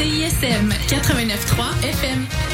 [0.00, 2.49] CISM 89.3 FM.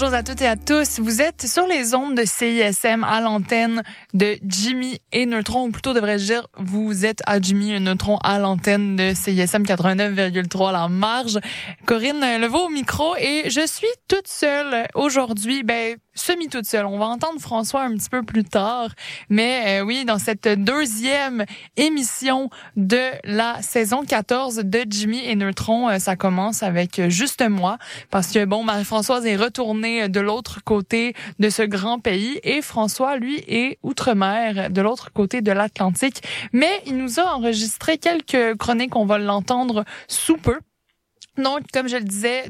[0.00, 0.98] Bonjour à toutes et à tous.
[0.98, 3.82] Vous êtes sur les ondes de CISM à l'antenne
[4.14, 8.38] de Jimmy et Neutron, ou plutôt devrais-je dire, vous êtes à Jimmy et Neutron à
[8.38, 11.38] l'antenne de CISM 89,3 la marge.
[11.84, 15.64] Corinne Leveau au micro et je suis toute seule aujourd'hui.
[15.64, 16.86] Ben, semi toute seule.
[16.86, 18.88] On va entendre François un petit peu plus tard,
[19.28, 21.44] mais euh, oui, dans cette deuxième
[21.76, 27.76] émission de la saison 14 de Jimmy et Neutron, euh, ça commence avec juste moi
[28.10, 32.40] parce que bon, Marie-Françoise est retournée de l'autre côté de ce grand pays.
[32.42, 37.98] Et François lui est outre-mer de l'autre côté de l'Atlantique, mais il nous a enregistré
[37.98, 40.58] quelques chroniques, on va l'entendre sous peu.
[41.36, 42.44] Donc, comme je le disais,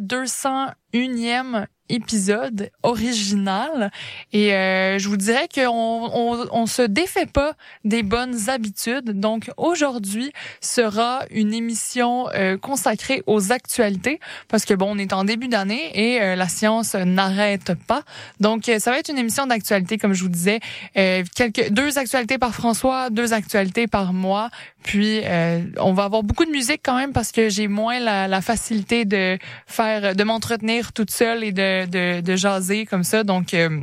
[0.92, 3.91] 201e épisode original
[4.33, 9.18] et euh, je vous dirais qu'on on, on se défait pas des bonnes habitudes.
[9.18, 15.24] Donc aujourd'hui sera une émission euh, consacrée aux actualités parce que bon on est en
[15.24, 18.02] début d'année et euh, la science n'arrête pas.
[18.38, 20.61] Donc euh, ça va être une émission d'actualité comme je vous disais
[20.96, 24.50] euh, quelques deux actualités par François, deux actualités par mois.
[24.83, 28.28] Puis euh, on va avoir beaucoup de musique quand même parce que j'ai moins la,
[28.28, 33.24] la facilité de faire de m'entretenir toute seule et de de, jaser comme ça.
[33.24, 33.83] Donc, euh,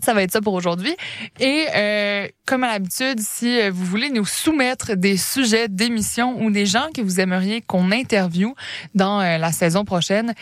[0.00, 0.94] ça va être ça pour aujourd'hui.
[1.40, 6.66] Et euh, comme à l'habitude, si vous voulez nous soumettre des sujets d'émission ou des
[6.66, 8.54] gens que vous aimeriez qu'on interviewe
[8.94, 10.34] dans euh, la saison prochaine,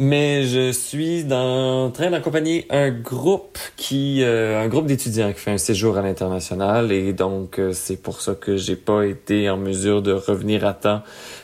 [0.00, 5.50] Mais je suis en train d'accompagner un groupe qui, euh, un groupe d'étudiants qui fait
[5.50, 9.56] un séjour à l'international et donc euh, c'est pour ça que j'ai pas été en
[9.56, 11.02] mesure de revenir à temps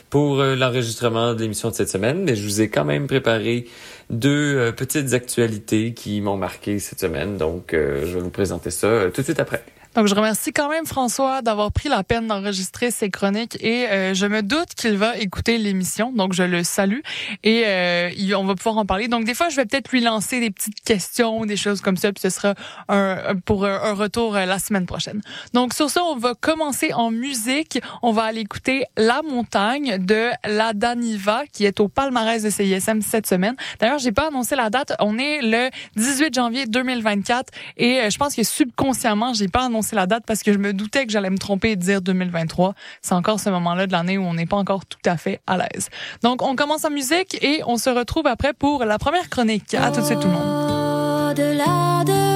[0.09, 2.23] pour euh, l'enregistrement de l'émission de cette semaine.
[2.23, 3.65] Mais je vous ai quand même préparé
[4.09, 7.35] deux euh, petites actualités qui m'ont marqué cette semaine.
[7.35, 9.63] Donc, je vais vous présenter ça tout de suite après.
[9.95, 14.13] Donc, je remercie quand même François d'avoir pris la peine d'enregistrer ses chroniques et euh,
[14.13, 16.11] je me doute qu'il va écouter l'émission.
[16.11, 16.99] Donc, je le salue
[17.43, 19.07] et euh, on va pouvoir en parler.
[19.07, 22.11] Donc, des fois, je vais peut-être lui lancer des petites questions des choses comme ça,
[22.11, 22.55] puis ce sera
[22.89, 25.21] un, pour un, un retour euh, la semaine prochaine.
[25.53, 27.79] Donc, sur ça, on va commencer en musique.
[28.01, 33.01] On va aller écouter La Montagne de La Daniva qui est au palmarès de CISM
[33.01, 33.55] cette semaine.
[33.79, 34.93] D'ailleurs, j'ai pas annoncé la date.
[34.99, 39.84] On est le 18 janvier 2024 et euh, je pense que subconsciemment, j'ai pas annoncé
[39.93, 42.73] la date parce que je me doutais que j'allais me tromper et dire 2023.
[43.01, 45.57] C'est encore ce moment-là de l'année où on n'est pas encore tout à fait à
[45.57, 45.89] l'aise.
[46.23, 49.73] Donc, on commence en musique et on se retrouve après pour la première chronique.
[49.73, 52.34] À tout de suite tout le monde.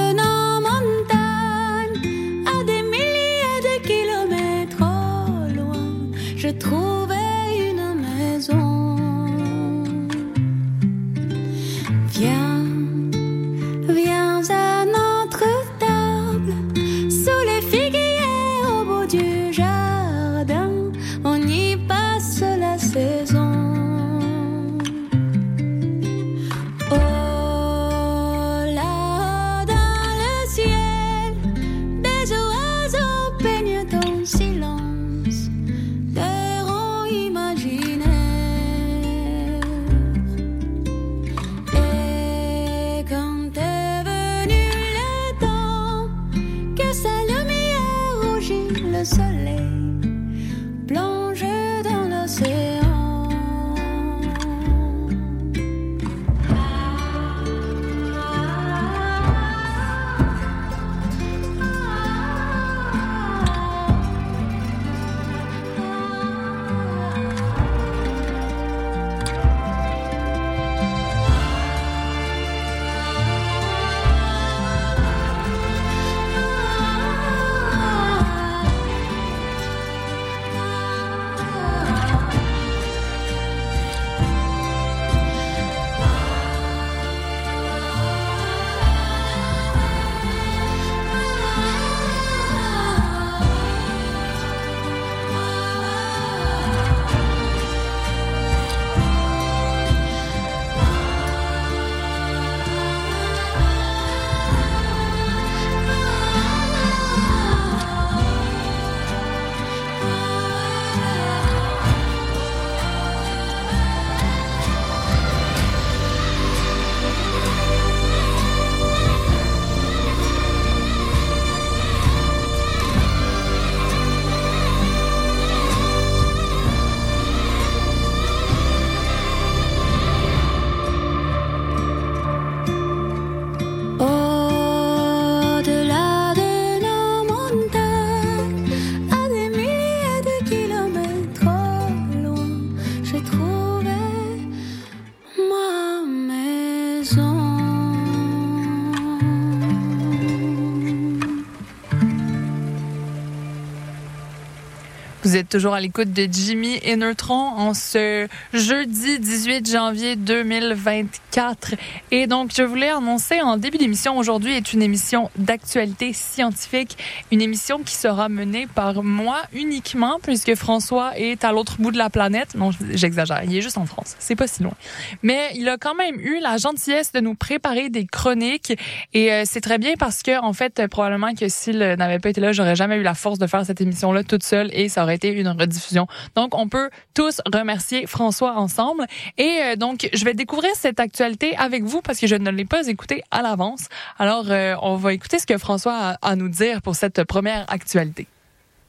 [155.48, 161.74] Toujours à l'écoute de Jimmy et Neutron en ce jeudi 18 janvier 2024.
[162.10, 166.96] Et donc, je voulais annoncer en début d'émission, aujourd'hui est une émission d'actualité scientifique,
[167.30, 171.98] une émission qui sera menée par moi uniquement, puisque François est à l'autre bout de
[171.98, 172.54] la planète.
[172.54, 174.74] Non, j'exagère, il est juste en France, c'est pas si loin.
[175.22, 178.72] Mais il a quand même eu la gentillesse de nous préparer des chroniques,
[179.14, 182.40] et euh, c'est très bien parce que, en fait, probablement que s'il n'avait pas été
[182.40, 185.16] là, j'aurais jamais eu la force de faire cette émission-là toute seule, et ça aurait
[185.16, 186.06] été une rediffusion.
[186.34, 189.06] Donc, on peut tous remercier François ensemble.
[189.38, 192.64] Et euh, donc, je vais découvrir cette actualité avec vous parce que je ne l'ai
[192.64, 193.86] pas écoutée à l'avance.
[194.18, 197.64] Alors, euh, on va écouter ce que François a à nous dire pour cette première
[197.68, 198.26] actualité.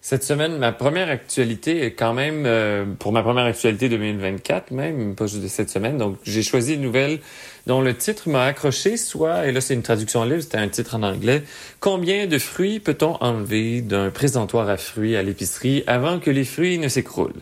[0.03, 5.13] Cette semaine, ma première actualité est quand même, euh, pour ma première actualité 2024 même,
[5.13, 5.99] pas juste de cette semaine.
[5.99, 7.19] Donc, j'ai choisi une nouvelle
[7.67, 10.95] dont le titre m'a accroché, soit, et là c'est une traduction livre, c'était un titre
[10.95, 11.43] en anglais,
[11.81, 16.77] Combien de fruits peut-on enlever d'un présentoir à fruits à l'épicerie avant que les fruits
[16.77, 17.41] ne s'écroulent?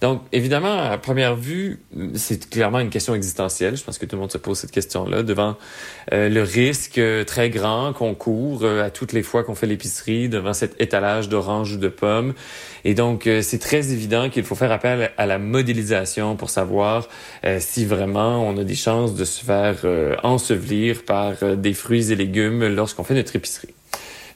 [0.00, 1.78] Donc, évidemment, à première vue,
[2.14, 3.76] c'est clairement une question existentielle.
[3.76, 5.56] Je pense que tout le monde se pose cette question-là devant
[6.12, 10.28] euh, le risque très grand qu'on court euh, à toutes les fois qu'on fait l'épicerie,
[10.28, 12.34] devant cet étalage d'oranges ou de pommes.
[12.84, 17.08] Et donc, euh, c'est très évident qu'il faut faire appel à la modélisation pour savoir
[17.60, 19.76] si vraiment on a des chances de se faire
[20.24, 23.75] ensevelir par des fruits et légumes lorsqu'on fait notre épicerie.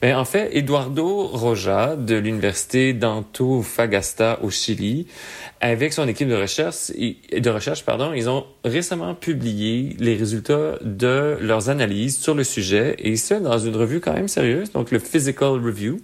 [0.01, 5.05] Mais en fait, Eduardo Roja de l'université d'Antofagasta au Chili
[5.59, 11.37] avec son équipe de recherche, de recherche, pardon, ils ont récemment publié les résultats de
[11.39, 14.97] leurs analyses sur le sujet, et ce, dans une revue quand même sérieuse, donc le
[14.97, 15.99] Physical Review.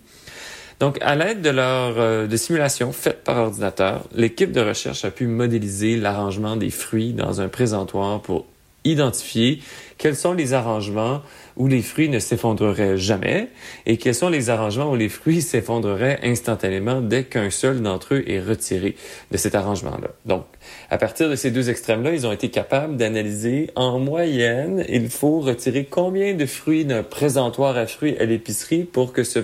[0.80, 5.10] Donc, à l'aide de leur euh, de simulations faites par ordinateur, l'équipe de recherche a
[5.10, 8.46] pu modéliser l'arrangement des fruits dans un présentoir pour
[8.84, 9.60] identifier
[9.98, 11.22] quels sont les arrangements
[11.58, 13.50] où les fruits ne s'effondreraient jamais
[13.86, 18.24] et quels sont les arrangements où les fruits s'effondreraient instantanément dès qu'un seul d'entre eux
[18.28, 18.96] est retiré
[19.32, 20.10] de cet arrangement-là.
[20.26, 20.46] Donc,
[20.90, 25.40] à partir de ces deux extrêmes-là, ils ont été capables d'analyser en moyenne, il faut
[25.40, 29.40] retirer combien de fruits d'un présentoir à fruits à l'épicerie pour que ce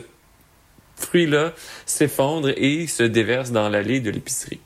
[0.96, 1.54] fruit-là
[1.86, 4.60] s'effondre et se déverse dans l'allée de l'épicerie.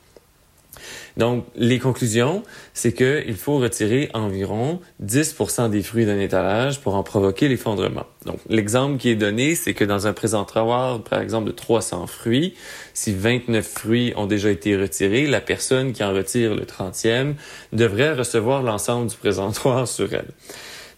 [1.18, 2.44] Donc, les conclusions,
[2.74, 5.34] c'est qu'il faut retirer environ 10
[5.70, 8.06] des fruits d'un étalage pour en provoquer l'effondrement.
[8.24, 12.54] Donc, l'exemple qui est donné, c'est que dans un présentoir, par exemple, de 300 fruits,
[12.94, 17.34] si 29 fruits ont déjà été retirés, la personne qui en retire le 30e
[17.72, 20.30] devrait recevoir l'ensemble du présentoir sur elle.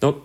[0.02, 0.16] Donc,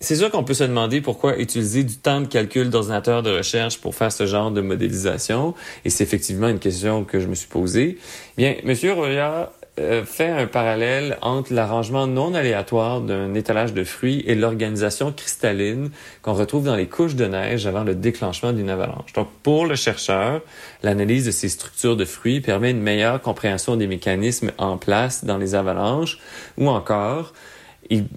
[0.00, 3.78] c'est sûr qu'on peut se demander pourquoi utiliser du temps de calcul d'ordinateur de recherche
[3.80, 7.48] pour faire ce genre de modélisation, et c'est effectivement une question que je me suis
[7.48, 7.98] posée.
[8.36, 14.22] Bien, Monsieur Roya euh, fait un parallèle entre l'arrangement non aléatoire d'un étalage de fruits
[14.24, 15.90] et l'organisation cristalline
[16.22, 19.12] qu'on retrouve dans les couches de neige avant le déclenchement d'une avalanche.
[19.14, 20.42] Donc, pour le chercheur,
[20.84, 25.38] l'analyse de ces structures de fruits permet une meilleure compréhension des mécanismes en place dans
[25.38, 26.20] les avalanches,
[26.56, 27.32] ou encore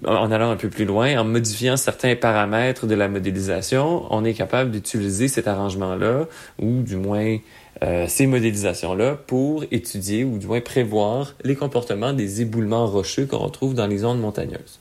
[0.04, 4.34] en allant un peu plus loin, en modifiant certains paramètres de la modélisation, on est
[4.34, 6.26] capable d'utiliser cet arrangement-là,
[6.58, 7.36] ou du moins
[7.82, 13.38] euh, ces modélisations-là, pour étudier ou du moins prévoir les comportements des éboulements rocheux qu'on
[13.38, 14.80] retrouve dans les zones montagneuses.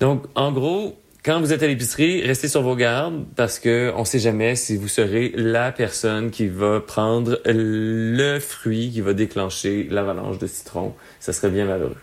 [0.00, 4.04] Donc, en gros, quand vous êtes à l'épicerie, restez sur vos gardes parce que on
[4.04, 9.88] sait jamais si vous serez la personne qui va prendre le fruit qui va déclencher
[9.90, 10.92] l'avalanche de citron.
[11.20, 11.96] Ça serait bien malheureux.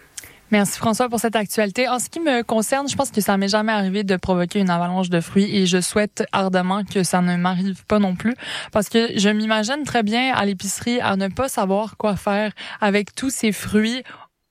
[0.52, 1.88] Merci François pour cette actualité.
[1.88, 4.70] En ce qui me concerne, je pense que ça m'est jamais arrivé de provoquer une
[4.70, 8.36] avalanche de fruits et je souhaite ardemment que ça ne m'arrive pas non plus
[8.74, 13.16] parce que je m'imagine très bien à l'épicerie à ne pas savoir quoi faire avec
[13.16, 14.04] tous ces fruits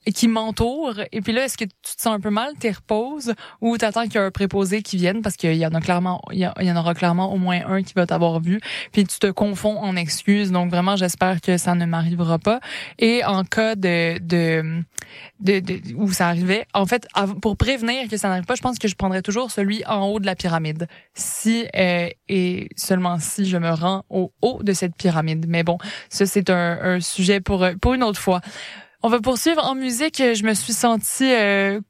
[0.07, 1.01] qui m'entoure.
[1.13, 4.05] Et puis là, est-ce que tu te sens un peu mal, tu reposes ou t'attends
[4.05, 5.23] qu'il y ait un préposé qui vienne?
[5.23, 7.93] Parce qu'il y en a clairement, il y, en aura clairement au moins un qui
[7.95, 8.61] va t'avoir vu.
[8.93, 10.53] Puis tu te confonds en excuses.
[10.53, 12.61] Donc vraiment, j'espère que ça ne m'arrivera pas.
[12.99, 14.83] Et en cas de, de,
[15.41, 17.07] de, où ça arrivait, en fait,
[17.43, 20.21] pour prévenir que ça n'arrive pas, je pense que je prendrais toujours celui en haut
[20.21, 20.89] de la pyramide.
[21.15, 25.45] Si euh, et seulement si je me rends au haut de cette pyramide.
[25.47, 25.77] Mais bon,
[26.09, 28.41] ça c'est un, un sujet pour pour une autre fois.
[29.03, 30.19] On va poursuivre en musique.
[30.19, 31.81] Je me suis sentie euh,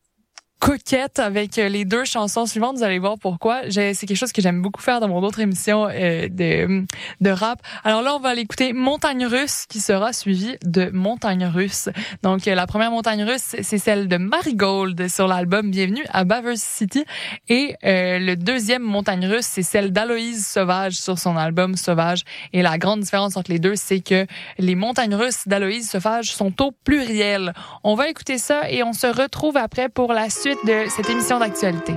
[0.60, 2.76] coquette avec euh, les deux chansons suivantes.
[2.76, 3.62] Vous allez voir pourquoi.
[3.70, 6.84] C'est quelque chose que j'aime beaucoup faire dans mon autre émission euh, de,
[7.20, 7.60] de rap.
[7.82, 11.88] Alors là, on va aller écouter Montagne Russe qui sera suivie de Montagne Russe.
[12.22, 16.58] Donc euh, la première Montagne Russe, c'est celle de Marigold sur l'album Bienvenue à Bavers
[16.58, 17.04] City.
[17.48, 22.24] Et le deuxième Montagne Russe, c'est celle d'Aloïse Sauvage sur son album Sauvage.
[22.52, 24.26] Et la grande différence entre les deux, c'est que
[24.58, 27.54] les Montagnes Russes d'Aloïse Sauvage sont au pluriel.
[27.82, 31.38] On va écouter ça et on se retrouve après pour la suite de cette émission
[31.38, 31.94] d'actualité.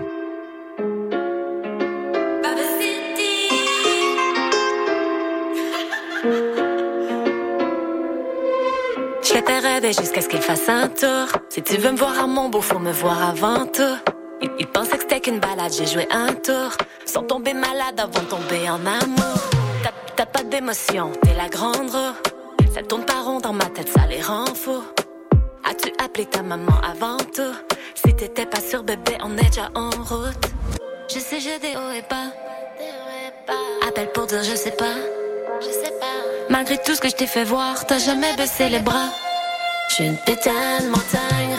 [9.46, 11.28] fait rêver jusqu'à ce qu'il fasse un tour.
[11.50, 13.98] Si tu veux me voir à mon beau, faut me voir avant tout.
[14.60, 16.72] Il, pensait que c'était qu'une balade, j'ai joué un tour.
[17.06, 19.40] Sans tomber malade avant de tomber en amour.
[19.84, 22.68] T'as- T'as pas d'émotion, t'es la grande roue.
[22.74, 24.84] Ça tourne pas rond dans ma tête, ça les rend fous.
[25.66, 27.56] As-tu appelé ta maman avant tout?
[27.96, 30.46] Si t'étais pas sûr, bébé, on est déjà en route.
[31.10, 32.32] Je sais, j'ai des hauts et bas.
[33.88, 34.96] Appelle pour dire je sais pas.
[35.62, 36.50] Je sais pas.
[36.50, 39.10] Malgré tout ce que je t'ai fait voir, t'as jamais baissé les bras.
[39.90, 41.58] Je suis une putain de montagne.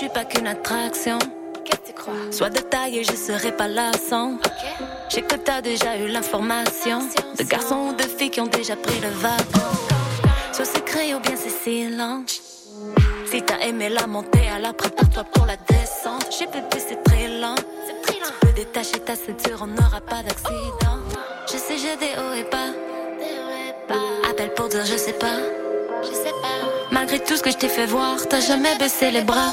[0.00, 1.18] Suis pas qu'une attraction.
[1.62, 2.14] Qu'est-ce que tu crois?
[2.30, 4.38] Sois de taille et je serai pas lassant.
[5.10, 7.00] Je sais que t'as déjà eu l'information.
[7.38, 9.60] De garçons ou de filles qui ont déjà pris le wagon.
[10.54, 12.24] Sois secret ou bien c'est silent.
[13.30, 16.34] Si t'as aimé la montée, alors prépare-toi pour la descente.
[16.38, 17.56] J'ai bébé, c'est très lent.
[18.06, 20.96] Tu peux détacher ta ceinture, on n'aura pas d'accident.
[21.46, 22.72] Je sais, j'ai des hauts et bas.
[24.30, 25.36] Appelle pour dire je sais pas.
[26.02, 26.90] Je sais pas.
[26.90, 29.52] Malgré tout ce que je t'ai fait voir, t'as jamais baissé les bras.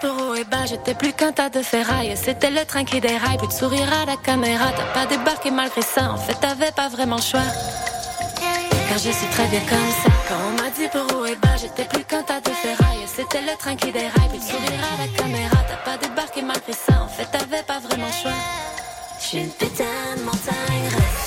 [0.00, 2.16] Pour haut et bas, j'étais plus qu'un tas de ferraille.
[2.16, 4.72] C'était le train qui déraille, plus de sourire à la caméra.
[4.74, 7.40] T'as pas débarqué malgré ça, en fait t'avais pas vraiment le choix.
[8.88, 10.10] Car je suis très bien comme ça.
[10.28, 13.04] Quand on m'a dit pour haut et bas, j'étais plus qu'un tas de ferraille.
[13.06, 15.56] C'était le train qui déraille, plus de sourire à la caméra.
[15.68, 18.38] T'as pas débarqué malgré ça, en fait t'avais pas vraiment le choix.
[19.20, 19.84] Je suis une putain
[20.16, 21.21] de montagne.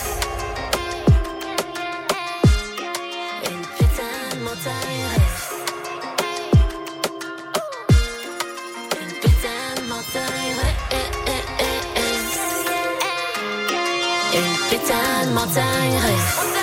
[15.45, 16.55] Montagne russe.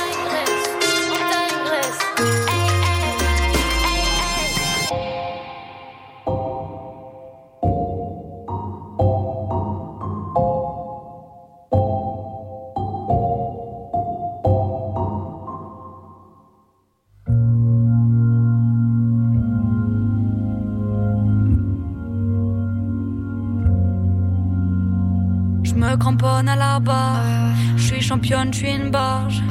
[25.64, 27.62] Je me cramponne à la barre.
[28.02, 29.42] Championne, je suis une barge.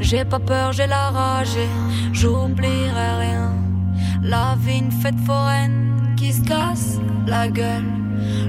[0.00, 1.54] J'ai pas peur, j'ai la rage.
[1.56, 1.68] et
[2.12, 3.52] J'oublierai rien.
[4.22, 7.84] La vie, une fête foraine qui se casse la gueule.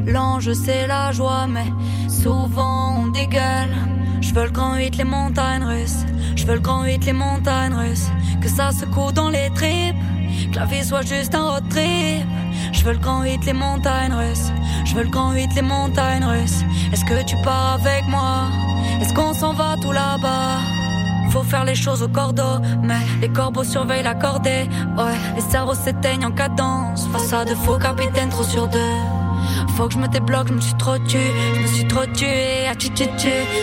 [0.06, 1.68] L'ange, c'est la joie, mais
[2.08, 3.76] souvent on dégueule.
[4.22, 6.06] Je veux le grand 8, les montagnes russes.
[6.36, 8.10] Je veux le grand 8, les montagnes russes.
[8.42, 9.96] Que ça secoue dans les tripes.
[10.52, 12.26] Que la vie soit juste un road trip.
[12.72, 14.52] Je veux le grand 8, les montagnes russes.
[14.86, 16.64] Je veux le grand 8, les montagnes russes.
[16.94, 18.48] Est-ce que tu pars avec moi?
[19.02, 20.60] Est-ce qu'on s'en va tout là-bas?
[21.32, 24.68] Faut faire les choses au cordeau, mais les corbeaux surveillent la cordée.
[24.98, 27.08] Ouais, les cerveaux s'éteignent en cadence.
[27.12, 28.96] Face à de faux capitaines, trop sur deux.
[29.76, 32.68] Faut que je me débloque, je me suis trop tué, je me suis trop tué,
[32.68, 32.90] à tu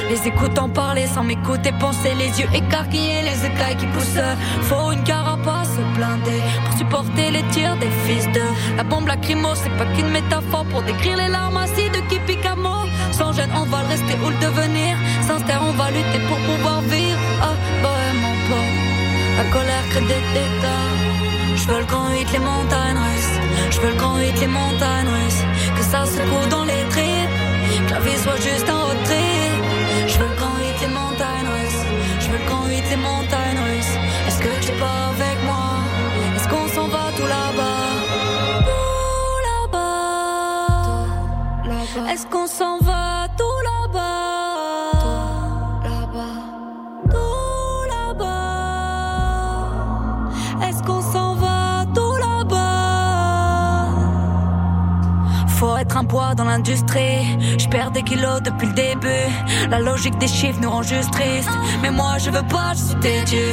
[0.09, 4.23] Les écoutants parler sans m'écouter penser, les yeux écarquillés, les écailles qui poussent.
[4.63, 5.56] Faut une carapace
[5.99, 8.43] pour supporter les tirs des fils de.
[8.77, 12.87] La bombe lacrymo, c'est pas qu'une métaphore pour décrire les larmes acides de Kipikamo.
[13.13, 14.97] Sans gêne, on va le rester ou le devenir.
[15.23, 17.19] Sincère, on va lutter pour pouvoir vivre.
[17.41, 18.77] Ah, bohème, mon pote.
[19.39, 20.97] La colère crée des dégâts.
[21.57, 23.37] Je veux le grand 8, les montagnes russes.
[23.71, 25.43] Je veux le grand 8, les montagnes russes.
[25.77, 27.37] Que ça secoue dans les tripes.
[27.87, 29.57] Que la vie soit juste un trip.
[30.07, 31.83] Je veux le grand 8, les montagnes russes.
[32.21, 33.95] Je veux le grand 8, les montagnes russes.
[34.29, 35.36] Est-ce que tu pars avec
[42.05, 43.06] Est-ce qu'on s'en va
[55.97, 57.39] un poids dans l'industrie.
[57.59, 59.27] Je perds des kilos depuis le début.
[59.71, 61.57] La logique des chiffres nous rend juste tristes.
[61.83, 63.45] Mais moi je veux pas, je suis têtu.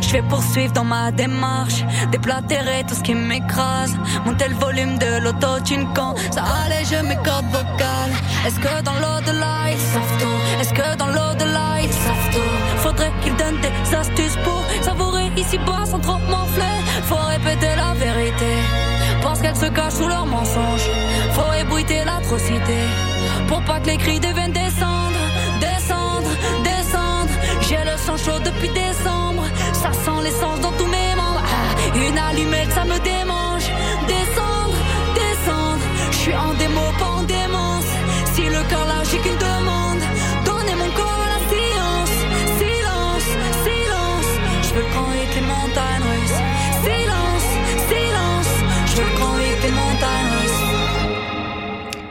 [0.00, 1.84] Je vais poursuivre dans ma démarche.
[2.10, 3.94] Déplatérer tout ce qui m'écrase.
[4.24, 8.14] Monter le volume de l'autotune quand ça allège mes cordes vocales.
[8.46, 13.12] Est-ce que dans l'au-delà ils savent tout Est-ce que dans l'au-delà ils savent tout Faudrait
[13.22, 16.76] qu'ils donnent des astuces pour savourer ici ici bas sans trop m'enfler.
[17.04, 18.99] Faut répéter la vérité.
[19.22, 20.88] Parce qu'elle se cache sous leurs mensonges.
[21.32, 22.80] Faut ébruiter l'atrocité.
[23.48, 25.20] Pour pas que les cris deviennent descendre,
[25.60, 26.30] descendre,
[26.64, 27.34] descendre.
[27.62, 29.44] J'ai le sang chaud depuis décembre.
[29.72, 31.42] Ça sent l'essence dans tous mes membres.
[31.42, 33.66] Ah, une allumette, ça me démange.
[34.06, 34.78] Descendre,
[35.14, 35.84] descendre.
[36.10, 37.10] Je suis en démo, pas.
[38.40, 39.39] Si le cœur j'ai qu'une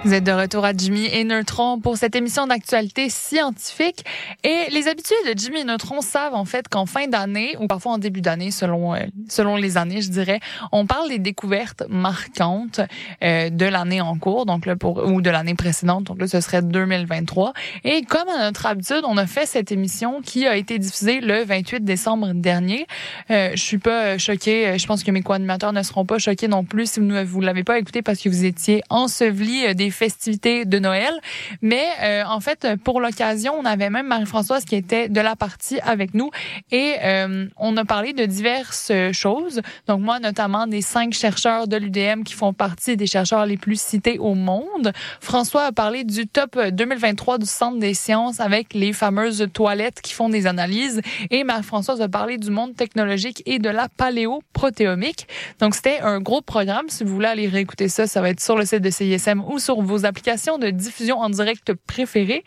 [0.09, 4.03] Vous êtes de retour à Jimmy et Neutron pour cette émission d'actualité scientifique.
[4.43, 7.91] Et les habitués de Jimmy et Neutron savent en fait qu'en fin d'année, ou parfois
[7.91, 10.39] en début d'année, selon euh, selon les années, je dirais,
[10.71, 12.81] on parle des découvertes marquantes
[13.23, 16.41] euh, de l'année en cours, donc là pour ou de l'année précédente, donc là ce
[16.41, 17.53] serait 2023.
[17.83, 21.43] Et comme à notre habitude, on a fait cette émission qui a été diffusée le
[21.43, 22.87] 28 décembre dernier.
[23.29, 26.47] Euh, je suis pas euh, choquée, je pense que mes co-animateurs ne seront pas choqués
[26.47, 29.73] non plus si vous ne vous l'avez pas écouté parce que vous étiez ensevelis euh,
[29.75, 31.13] des festivités de Noël.
[31.61, 35.79] Mais euh, en fait, pour l'occasion, on avait même Marie-Françoise qui était de la partie
[35.81, 36.31] avec nous
[36.71, 39.61] et euh, on a parlé de diverses choses.
[39.87, 43.79] Donc moi, notamment des cinq chercheurs de l'UDM qui font partie des chercheurs les plus
[43.79, 44.93] cités au monde.
[45.19, 50.13] François a parlé du top 2023 du Centre des sciences avec les fameuses toilettes qui
[50.13, 55.27] font des analyses et Marie-Françoise a parlé du monde technologique et de la paléoprotéomique.
[55.59, 56.87] Donc c'était un gros programme.
[56.87, 59.59] Si vous voulez aller réécouter ça, ça va être sur le site de CISM ou
[59.59, 62.43] sur vos applications de diffusion en direct préférées.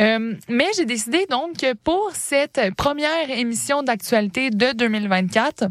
[0.00, 5.64] Euh, mais j'ai décidé donc que pour cette première émission d'actualité de 2024,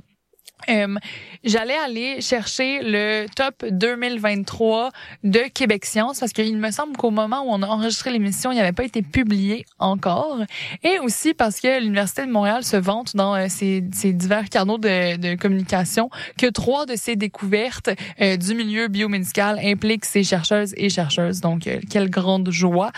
[0.67, 0.95] euh,
[1.43, 4.91] J'allais aller chercher le top 2023
[5.23, 8.57] de Québec Science parce qu'il me semble qu'au moment où on a enregistré l'émission, il
[8.57, 10.39] n'avait pas été publié encore.
[10.83, 14.77] Et aussi parce que l'Université de Montréal se vante dans euh, ses, ses divers canaux
[14.77, 17.89] de, communication que trois de ses découvertes
[18.21, 21.41] euh, du milieu biomédical impliquent ses chercheuses et chercheuses.
[21.41, 22.91] Donc, euh, quelle grande joie.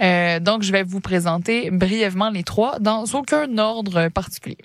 [0.00, 4.58] Euh, donc, je vais vous présenter brièvement les trois dans aucun ordre particulier.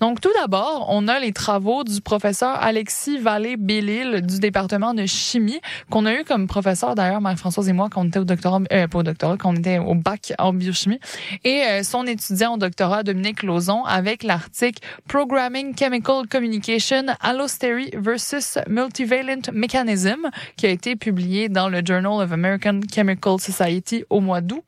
[0.00, 5.60] Donc, tout d'abord, on a les travaux du professeur Alexis Vallée-Bellil du département de chimie,
[5.90, 8.86] qu'on a eu comme professeur d'ailleurs, Marie-Françoise et moi, quand on était au doctorat, euh,
[8.92, 11.00] au doctorat, quand on était au bac en biochimie,
[11.44, 18.58] et euh, son étudiant au doctorat, Dominique Lauzon, avec l'article Programming Chemical Communication, Allostery versus
[18.68, 24.40] Multivalent Mechanism, qui a été publié dans le Journal of American Chemical Society au mois
[24.40, 24.62] d'août.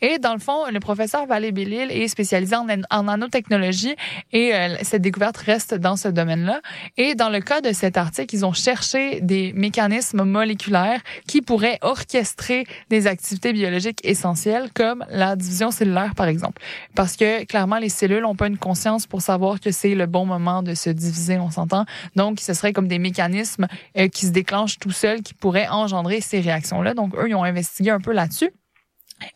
[0.00, 3.94] Et dans le fond, le professeur Vallée-Bellil est spécialisé en, en nanotechnologie
[4.32, 6.60] et euh, cette découverte reste dans ce domaine-là.
[6.96, 11.78] Et dans le cas de cet article, ils ont cherché des mécanismes moléculaires qui pourraient
[11.82, 16.62] orchestrer des activités biologiques essentielles comme la division cellulaire, par exemple.
[16.94, 20.26] Parce que clairement, les cellules n'ont pas une conscience pour savoir que c'est le bon
[20.26, 21.84] moment de se diviser, on s'entend.
[22.16, 26.20] Donc, ce serait comme des mécanismes euh, qui se déclenchent tout seuls qui pourraient engendrer
[26.20, 26.94] ces réactions-là.
[26.94, 28.50] Donc, eux, ils ont investigué un peu là-dessus.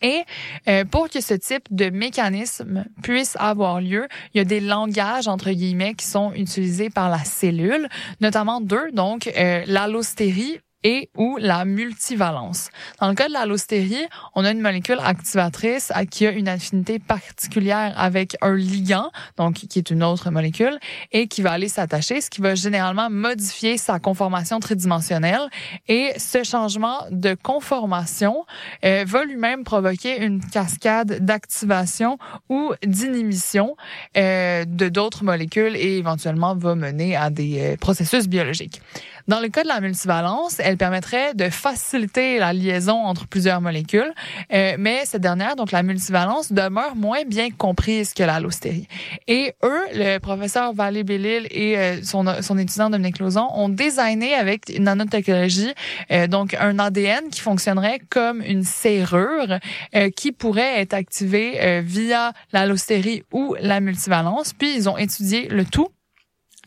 [0.01, 0.23] Et
[0.69, 5.29] euh, pour que ce type de mécanisme puisse avoir lieu, il y a des langages
[5.29, 7.89] entre guillemets qui sont utilisés par la cellule,
[8.21, 12.71] notamment deux, donc euh, l'allostérie et ou la multivalence.
[13.01, 17.95] Dans le cas de l'allostérie, on a une molécule activatrice qui a une affinité particulière
[17.97, 20.79] avec un ligand, donc qui est une autre molécule,
[21.13, 25.49] et qui va aller s'attacher, ce qui va généralement modifier sa conformation tridimensionnelle.
[25.89, 28.45] Et ce changement de conformation
[28.85, 32.19] euh, va lui-même provoquer une cascade d'activation
[32.49, 33.77] ou d'inhibition
[34.17, 38.81] euh, de d'autres molécules et éventuellement va mener à des euh, processus biologiques.
[39.29, 44.13] Dans le cas de la multivalence, elle permettrait de faciliter la liaison entre plusieurs molécules,
[44.53, 48.89] euh, mais cette dernière, donc la multivalence, demeure moins bien comprise que l'allostérie.
[49.29, 54.35] Et eux, le professeur Vallée Bellil et euh, son, son étudiant Dominique Lauzon, ont designé
[54.35, 55.73] avec une nanotechnologie
[56.11, 59.59] euh, donc un ADN qui fonctionnerait comme une serrure
[59.95, 64.53] euh, qui pourrait être activée euh, via l'allostérie ou la multivalence.
[64.53, 65.89] Puis ils ont étudié le tout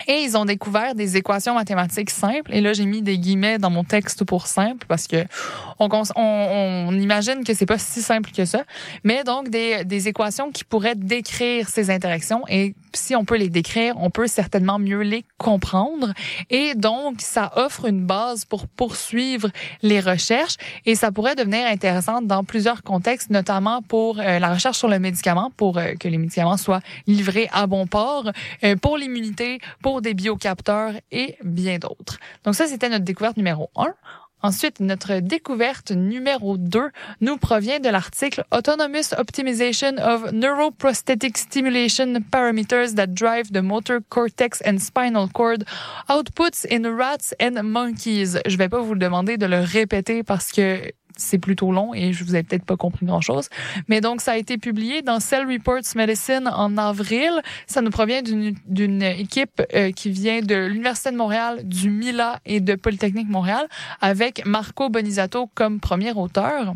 [0.07, 2.53] et ils ont découvert des équations mathématiques simples.
[2.53, 5.25] Et là, j'ai mis des guillemets dans mon texte pour simple parce que
[5.79, 8.63] on, on, on imagine que c'est pas si simple que ça.
[9.03, 12.43] Mais donc, des, des équations qui pourraient décrire ces interactions.
[12.49, 16.13] Et si on peut les décrire, on peut certainement mieux les comprendre.
[16.49, 19.49] Et donc, ça offre une base pour poursuivre
[19.81, 20.55] les recherches.
[20.85, 24.99] Et ça pourrait devenir intéressant dans plusieurs contextes, notamment pour euh, la recherche sur le
[24.99, 28.31] médicament, pour euh, que les médicaments soient livrés à bon port,
[28.63, 32.17] euh, pour l'immunité, pour des biocapteurs et bien d'autres.
[32.43, 33.93] Donc ça, c'était notre découverte numéro un.
[34.41, 36.89] Ensuite, notre découverte numéro 2
[37.21, 44.59] nous provient de l'article Autonomous Optimization of Neuroprosthetic Stimulation Parameters that Drive the Motor Cortex
[44.65, 45.63] and Spinal Cord
[46.09, 48.39] Outputs in Rats and Monkeys.
[48.47, 50.81] Je vais pas vous le demander de le répéter parce que
[51.17, 53.49] c'est plutôt long et je vous ai peut-être pas compris grand-chose.
[53.87, 57.31] Mais donc, ça a été publié dans Cell Reports Medicine en avril.
[57.67, 62.59] Ça nous provient d'une équipe euh, qui vient de l'Université de Montréal, du MILA et
[62.59, 63.67] de Polytechnique Montréal,
[64.01, 66.75] avec Marco Bonizato comme premier auteur.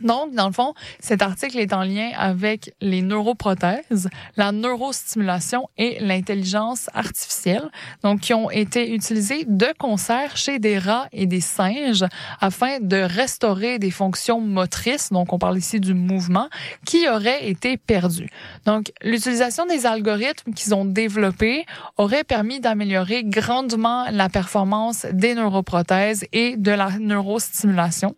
[0.00, 5.98] Donc, dans le fond, cet article est en lien avec les neuroprothèses, la neurostimulation et
[6.00, 7.70] l'intelligence artificielle,
[8.02, 12.04] donc qui ont été utilisés de concert chez des rats et des singes
[12.40, 16.48] afin de restaurer des fonctions motrices, donc on parle ici du mouvement,
[16.84, 18.30] qui auraient été perdues.
[18.64, 21.64] Donc, l'utilisation des algorithmes qu'ils ont développés
[21.96, 28.14] aurait permis d'améliorer grandement la performance des neuroprothèses et de la neurostimulation.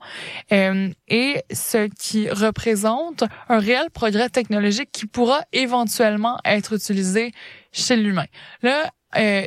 [0.53, 7.33] Euh, et ce qui représente un réel progrès technologique qui pourra éventuellement être utilisé
[7.73, 8.25] chez l'humain.
[8.63, 9.47] Là, euh,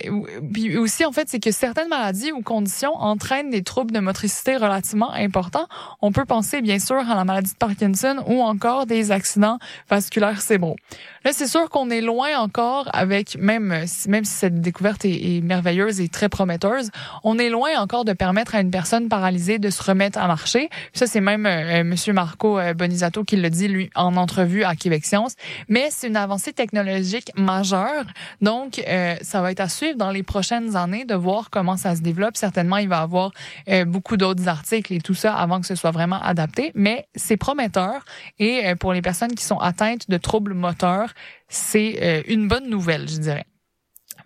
[0.52, 4.58] puis aussi, en fait, c'est que certaines maladies ou conditions entraînent des troubles de motricité
[4.58, 5.68] relativement importants.
[6.02, 10.42] On peut penser, bien sûr, à la maladie de Parkinson ou encore des accidents vasculaires
[10.42, 10.78] cérébraux.
[11.24, 16.02] Là, c'est sûr qu'on est loin encore avec, même, même si cette découverte est, merveilleuse
[16.02, 16.90] et très prometteuse,
[17.24, 20.70] on est loin encore de permettre à une personne paralysée de se remettre à marcher.
[20.94, 24.76] ça, c'est même euh, Monsieur Marco euh, Bonizato qui le dit, lui, en entrevue à
[24.76, 25.36] Québec Science.
[25.70, 28.06] Mais c'est une avancée technologique majeure.
[28.42, 31.96] Donc, euh, ça va être à suivre dans les prochaines années de voir comment ça
[31.96, 32.38] se développe.
[32.38, 33.32] Certainement, il va y avoir
[33.70, 36.72] euh, beaucoup d'autres articles et tout ça avant que ce soit vraiment adapté.
[36.76, 38.04] Mais c'est prometteur.
[38.40, 41.14] Et euh, pour les personnes qui sont atteintes de troubles moteurs,
[41.48, 43.46] c'est euh, une bonne nouvelle, je dirais.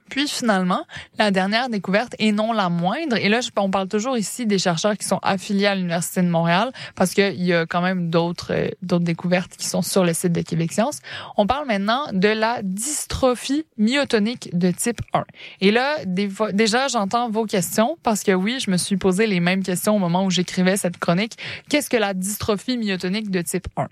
[0.09, 0.85] Puis finalement,
[1.17, 4.97] la dernière découverte, et non la moindre, et là, on parle toujours ici des chercheurs
[4.97, 8.69] qui sont affiliés à l'Université de Montréal, parce qu'il y a quand même d'autres euh,
[8.81, 10.99] d'autres découvertes qui sont sur le site de Québec Science.
[11.37, 15.23] On parle maintenant de la dystrophie myotonique de type 1.
[15.61, 19.63] Et là, déjà, j'entends vos questions, parce que oui, je me suis posé les mêmes
[19.63, 21.37] questions au moment où j'écrivais cette chronique.
[21.69, 23.87] Qu'est-ce que la dystrophie myotonique de type 1?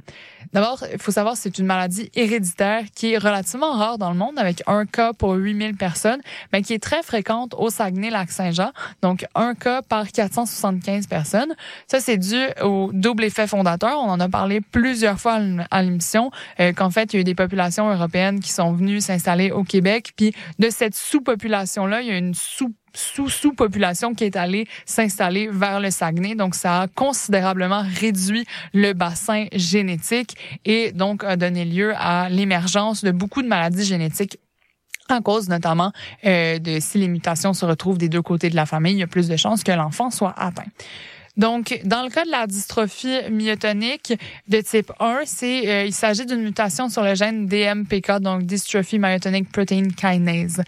[0.53, 4.37] D'abord, il faut savoir c'est une maladie héréditaire qui est relativement rare dans le monde,
[4.37, 5.75] avec un cas pour 8000
[6.51, 11.53] mais qui est très fréquente au Saguenay-Lac-Saint-Jean, donc un cas par 475 personnes.
[11.87, 13.99] Ça, c'est dû au double effet fondateur.
[13.99, 15.39] On en a parlé plusieurs fois
[15.71, 19.01] à l'émission, euh, qu'en fait, il y a eu des populations européennes qui sont venues
[19.01, 24.35] s'installer au Québec, puis de cette sous-population-là, il y a une sous sous-sous-population qui est
[24.35, 26.35] allée s'installer vers le Saguenay.
[26.35, 33.03] Donc, ça a considérablement réduit le bassin génétique et donc a donné lieu à l'émergence
[33.03, 34.37] de beaucoup de maladies génétiques
[35.09, 35.91] en cause notamment
[36.25, 39.03] euh, de si les mutations se retrouvent des deux côtés de la famille, il y
[39.03, 40.63] a plus de chances que l'enfant soit atteint.
[41.35, 44.13] Donc, dans le cas de la dystrophie myotonique
[44.47, 48.99] de type 1, c'est euh, il s'agit d'une mutation sur le gène DMPK, donc Dystrophy
[48.99, 50.61] Myotonic Protein Kinase.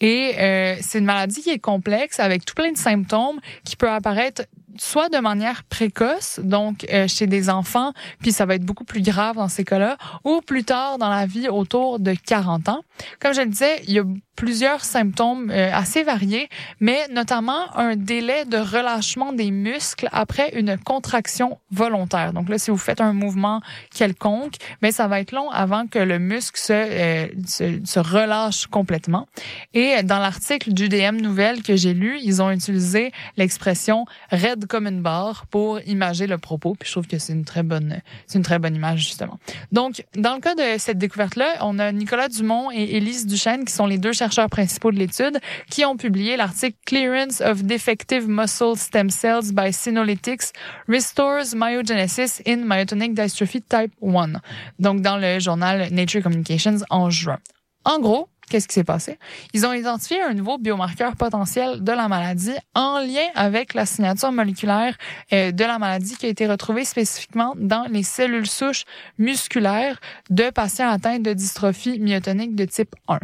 [0.00, 3.90] Et euh, c'est une maladie qui est complexe avec tout plein de symptômes qui peut
[3.90, 4.42] apparaître
[4.78, 9.02] soit de manière précoce, donc euh, chez des enfants, puis ça va être beaucoup plus
[9.02, 12.82] grave dans ces cas-là, ou plus tard dans la vie autour de 40 ans.
[13.20, 14.04] Comme je le disais, il y a
[14.36, 16.48] plusieurs symptômes euh, assez variés,
[16.80, 22.32] mais notamment un délai de relâchement des muscles après une contraction volontaire.
[22.32, 23.60] Donc là, si vous faites un mouvement
[23.94, 29.28] quelconque, mais ça va être long avant que le muscle se, euh, se, relâche complètement.
[29.74, 34.86] Et dans l'article du DM Nouvelle que j'ai lu, ils ont utilisé l'expression raide comme
[34.86, 36.74] une barre pour imager le propos.
[36.78, 39.38] Puis je trouve que c'est une très bonne, c'est une très bonne image justement.
[39.70, 43.72] Donc dans le cas de cette découverte-là, on a Nicolas Dumont et Élise Duchesne qui
[43.72, 48.76] sont les deux chercheurs principaux de l'étude, qui ont publié l'article Clearance of Defective Muscle
[48.76, 50.52] Stem Cells by Senolytics
[50.86, 54.34] Restores Myogenesis in Myotonic Dystrophy Type 1.
[54.78, 57.40] Donc, dans le journal Nature Communications en juin.
[57.84, 59.18] En gros, Qu'est-ce qui s'est passé?
[59.54, 64.30] Ils ont identifié un nouveau biomarqueur potentiel de la maladie en lien avec la signature
[64.30, 64.94] moléculaire
[65.32, 68.84] euh, de la maladie qui a été retrouvée spécifiquement dans les cellules souches
[69.16, 73.20] musculaires de patients atteints de dystrophie myotonique de type 1.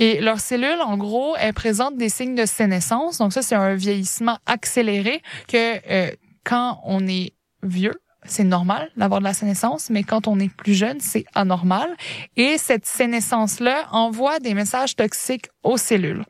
[0.00, 3.18] Et leurs cellules, en gros, elles présentent des signes de sénescence.
[3.18, 6.10] Donc ça, c'est un vieillissement accéléré que euh,
[6.42, 10.74] quand on est vieux, c'est normal d'avoir de la sénescence, mais quand on est plus
[10.74, 11.96] jeune, c'est anormal.
[12.36, 16.24] Et cette sénescence-là envoie des messages toxiques aux cellules.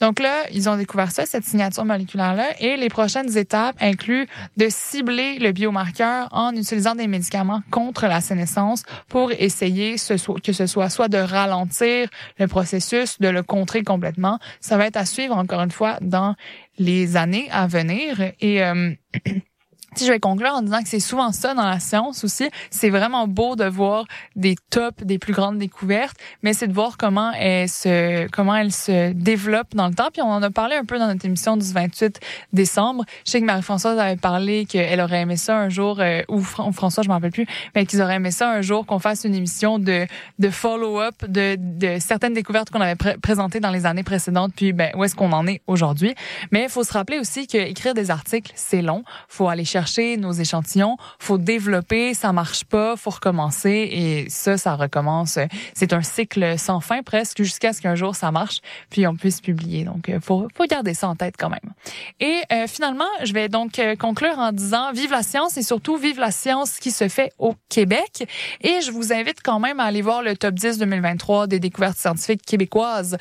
[0.00, 4.26] Donc là, ils ont découvert ça, cette signature moléculaire-là, et les prochaines étapes incluent
[4.56, 10.66] de cibler le biomarqueur en utilisant des médicaments contre la sénescence pour essayer que ce
[10.66, 14.38] soit soit de ralentir le processus, de le contrer complètement.
[14.60, 16.34] Ça va être à suivre encore une fois dans
[16.78, 18.92] les années à venir et euh,
[20.00, 22.48] je vais conclure en disant que c'est souvent ça dans la science aussi.
[22.70, 24.04] C'est vraiment beau de voir
[24.36, 28.72] des tops, des plus grandes découvertes, mais c'est de voir comment elle se, comment elle
[28.72, 30.08] se développe dans le temps.
[30.12, 32.20] Puis on en a parlé un peu dans notre émission du 28
[32.52, 33.04] décembre.
[33.24, 37.02] Je sais que Marie-Françoise avait parlé qu'elle aurait aimé ça un jour, euh, ou, François,
[37.02, 39.78] je m'en rappelle plus, mais qu'ils auraient aimé ça un jour qu'on fasse une émission
[39.78, 40.06] de,
[40.38, 41.56] de follow-up de,
[42.00, 44.52] certaines découvertes qu'on avait présentées dans les années précédentes.
[44.56, 46.14] Puis ben, où est-ce qu'on en est aujourd'hui?
[46.50, 49.04] Mais il faut se rappeler aussi qu'écrire des articles, c'est long.
[49.28, 49.83] faut aller chercher
[50.18, 55.38] nos échantillons, faut développer, ça marche pas, faut recommencer et ça, ça recommence.
[55.74, 59.40] C'est un cycle sans fin presque jusqu'à ce qu'un jour ça marche, puis on puisse
[59.40, 59.84] publier.
[59.84, 61.72] Donc, euh, faut, faut garder ça en tête quand même.
[62.20, 65.96] Et euh, finalement, je vais donc euh, conclure en disant vive la science et surtout
[65.96, 68.26] vive la science qui se fait au Québec.
[68.60, 71.98] Et je vous invite quand même à aller voir le top 10 2023 des découvertes
[71.98, 73.16] scientifiques québécoises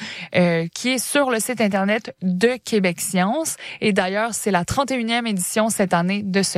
[0.73, 3.57] qui est sur le site internet de Québec Science.
[3.81, 6.52] Et d'ailleurs, c'est la 31e édition cette année de ce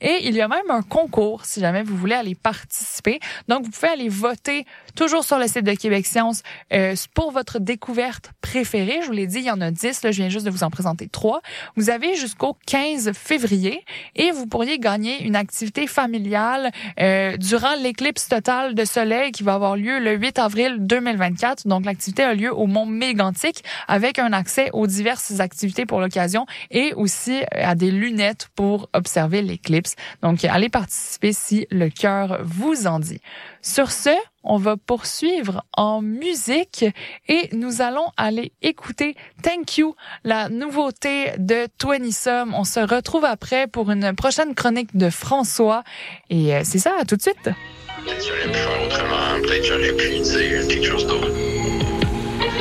[0.00, 3.20] Et il y a même un concours si jamais vous voulez aller participer.
[3.48, 4.64] Donc, vous pouvez aller voter
[4.94, 9.00] toujours sur le site de Québec Science euh, pour votre découverte préférée.
[9.02, 10.02] Je vous l'ai dit, il y en a 10.
[10.02, 11.40] Là, je viens juste de vous en présenter trois.
[11.76, 13.84] Vous avez jusqu'au 15 février
[14.16, 19.54] et vous pourriez gagner une activité familiale euh, durant l'éclipse totale de soleil qui va
[19.54, 21.66] avoir lieu le 8 avril 2024.
[21.66, 26.46] Donc, l'activité a lieu au Mont Mégantic avec un accès aux diverses activités pour l'occasion
[26.70, 29.94] et aussi à des lunettes pour observer l'éclipse.
[30.22, 33.20] Donc, allez participer si le cœur vous en dit.
[33.62, 34.10] Sur ce,
[34.44, 36.84] on va poursuivre en musique
[37.28, 42.14] et nous allons aller écouter Thank You, la nouveauté de Twenty
[42.54, 45.82] On se retrouve après pour une prochaine chronique de François
[46.30, 47.36] et euh, c'est ça, à tout de suite.
[47.44, 51.28] Peut-être j'aurais pu faire autrement, peut-être j'aurais pu dire quelque chose d'autre.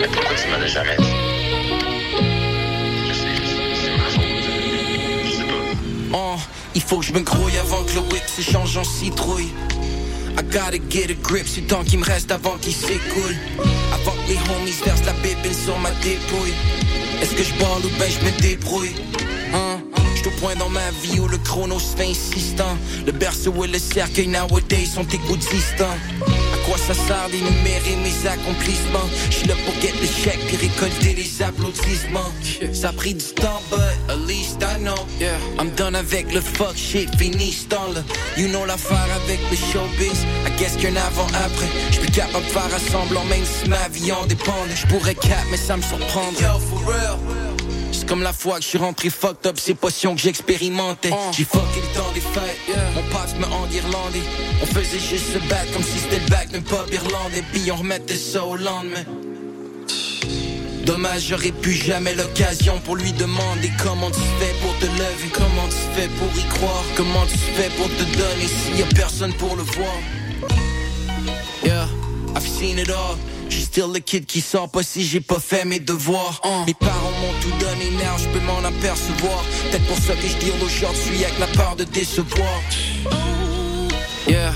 [0.02, 1.27] Mais pourquoi tu m'en as jamais dit?
[6.88, 9.52] Faut que je me grouille avant que le whip s'échange en citrouille.
[10.38, 13.36] I gotta get a grip, c'est temps qu'il me reste avant qu'il s'écoule.
[13.92, 16.54] Avant que les homies versent la bébé sur ma dépouille.
[17.22, 18.96] Est-ce que je parle ou ben je me débrouille?
[19.54, 19.82] Hein?
[20.16, 22.78] J'suis point dans ma vie où le chrono se fait insistant.
[23.06, 25.98] Le berceau et le cercueil nowadays sont égoutistants
[26.68, 29.08] quoi ça sert d'énumérer mes accomplissements?
[29.30, 32.32] Je là pour get le chèque puis récolter les applaudissements
[32.74, 35.38] Ça a pris du temps but least I know yeah.
[35.58, 38.02] I'm done avec le fuck shit, fini ce temps-là
[38.38, 43.26] You know l'affaire avec le showbiz I guess qu'un avant-après J'suis capable de faire assemblant
[43.26, 47.18] même si ma vie en dépend J'pourrais cap mais ça me surprendrait Yo, for real
[48.08, 51.10] comme la fois que je suis rentré fucked up, ces potions que j'expérimentais.
[51.10, 51.34] Uh.
[51.34, 54.22] J'ai fucké le temps des fêtes, mon passe me en irlandais.
[54.62, 57.76] On faisait juste se battre comme si c'était le bac d'un pop irlandais, puis on
[57.76, 59.04] remettait ça au lendemain.
[60.88, 65.68] Dommage, j'aurais pu jamais l'occasion pour lui demander comment tu fais pour te lever, comment
[65.68, 69.34] tu fais pour y croire, comment tu fais pour te donner s'il y a personne
[69.34, 69.94] pour le voir.
[71.66, 71.90] Yeah,
[72.38, 73.18] I've seen it all.
[73.50, 76.40] J'suis still le kid qui sort pas si j'ai pas fait mes devoirs.
[76.46, 76.66] Uh.
[76.66, 79.44] Mes parents m'ont tout donné, now je peux m'en apercevoir.
[79.70, 82.62] Peut-être pour ça que je deal aujourd'hui avec la peur de décevoir.
[84.26, 84.54] Yeah,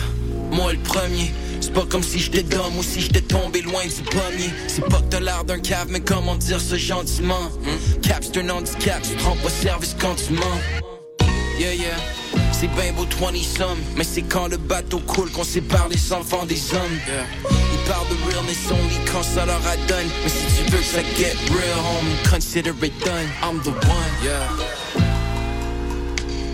[0.50, 1.34] moi le premier.
[1.62, 4.50] C'est pas comme si j'étais d'homme ou si j'étais tombé loin du pommier.
[4.68, 7.50] C'est pas que t'as l'air d'un cave, mais comment dire ça gentiment?
[7.64, 8.02] Hmm?
[8.02, 10.62] Cap, c'est un handicap, tu prends pas service quand tu mens.
[11.60, 11.96] Yeah, yeah.
[12.52, 16.46] C'est bien beau 20 sommes, mais c'est quand le bateau coule qu'on sépare les enfants
[16.46, 17.00] des hommes.
[17.50, 20.10] Ils parlent de realness only quand ça leur a donné.
[20.24, 23.28] Mais si tu veux que ça get real, homie, consider it done.
[23.44, 24.48] I'm the one, yeah.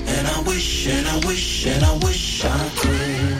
[0.08, 3.37] And I wish, and I wish, and I wish I could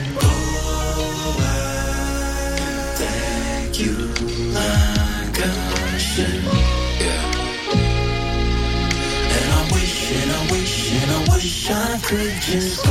[12.08, 12.90] could just go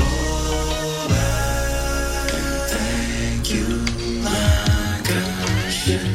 [1.09, 2.29] back
[2.69, 3.83] thank you
[4.21, 6.13] I.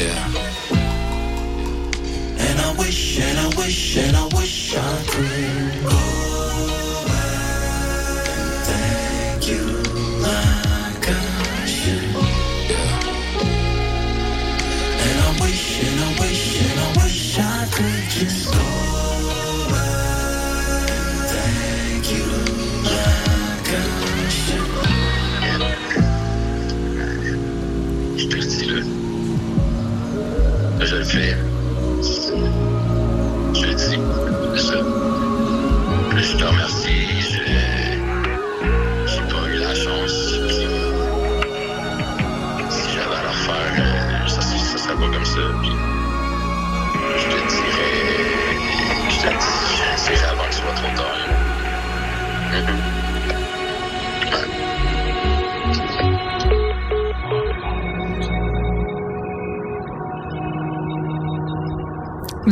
[0.00, 0.26] Yeah.
[2.40, 6.00] And I wish, and I wish, and I wish I could go
[7.06, 9.64] back thank you
[10.20, 12.02] like I should.
[12.68, 13.46] Yeah.
[15.06, 18.69] And I wish, and I wish, and I wish I could just go.
[31.10, 31.36] fait.
[33.52, 33.98] Je dis,
[34.60, 34.78] ça.
[36.16, 36.79] Je te remercie.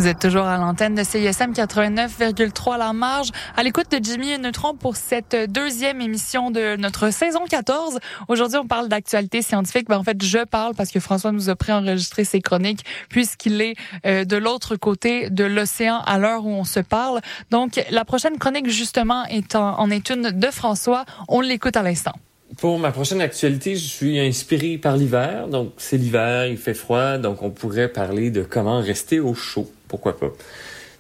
[0.09, 4.39] Vous êtes toujours à l'antenne de CISM 89,3 La Marge, à l'écoute de Jimmy et
[4.39, 7.99] Neutron pour cette deuxième émission de notre saison 14.
[8.29, 9.87] Aujourd'hui, on parle d'actualité scientifique.
[9.87, 13.75] Ben, en fait, je parle parce que François nous a préenregistré ses chroniques puisqu'il est
[14.07, 17.21] euh, de l'autre côté de l'océan à l'heure où on se parle.
[17.51, 21.05] Donc, la prochaine chronique, justement, est en, en est une de François.
[21.29, 22.15] On l'écoute à l'instant.
[22.57, 25.49] Pour ma prochaine actualité, je suis inspiré par l'hiver.
[25.49, 29.71] Donc, c'est l'hiver, il fait froid, donc on pourrait parler de comment rester au chaud.
[29.89, 30.33] Pourquoi pas?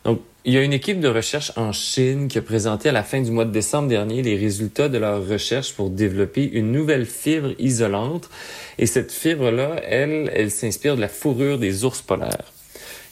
[0.05, 3.03] Donc, il y a une équipe de recherche en Chine qui a présenté à la
[3.03, 7.05] fin du mois de décembre dernier les résultats de leur recherche pour développer une nouvelle
[7.05, 8.31] fibre isolante.
[8.79, 12.53] Et cette fibre-là, elle, elle s'inspire de la fourrure des ours polaires.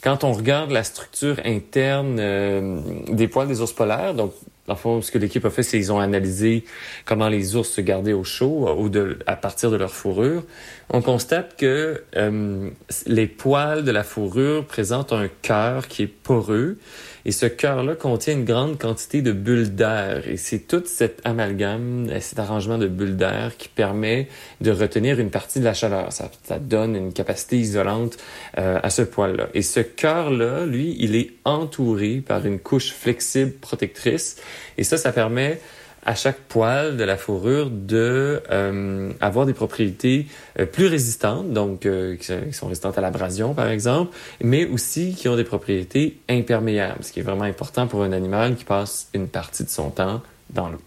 [0.01, 4.33] Quand on regarde la structure interne euh, des poils des ours polaires, donc
[4.67, 6.65] dans fond, ce que l'équipe a fait, c'est qu'ils ont analysé
[7.05, 10.43] comment les ours se gardaient au chaud au de, à partir de leur fourrure.
[10.91, 12.71] On constate que euh,
[13.07, 16.79] les poils de la fourrure présentent un cœur qui est poreux
[17.27, 20.29] et ce cœur-là contient une grande quantité de bulles d'air.
[20.29, 24.29] Et c'est tout cet amalgame, cet arrangement de bulles d'air qui permet
[24.61, 26.13] de retenir une partie de la chaleur.
[26.13, 28.17] Ça, ça donne une capacité isolante
[28.59, 29.49] euh, à ce poil-là.
[29.55, 34.37] Et ce cœur-là, lui, il est entouré par une couche flexible protectrice.
[34.79, 35.59] Et ça, ça permet
[36.07, 40.27] à chaque poil de la fourrure de euh, avoir des propriétés
[40.59, 45.29] euh, plus résistantes, donc euh, qui sont résistantes à l'abrasion par exemple, mais aussi qui
[45.29, 49.27] ont des propriétés imperméables, ce qui est vraiment important pour un animal qui passe une
[49.27, 50.81] partie de son temps dans l'eau.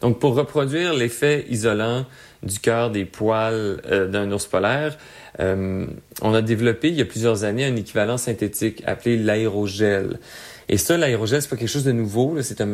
[0.00, 2.04] Donc pour reproduire l'effet isolant
[2.42, 4.98] du cœur des poils d'un ours polaire,
[5.38, 10.18] on a développé il y a plusieurs années un équivalent synthétique appelé l'aérogel.
[10.72, 12.40] Et ça, l'aérogel, c'est pas quelque chose de nouveau.
[12.40, 12.64] C'est un,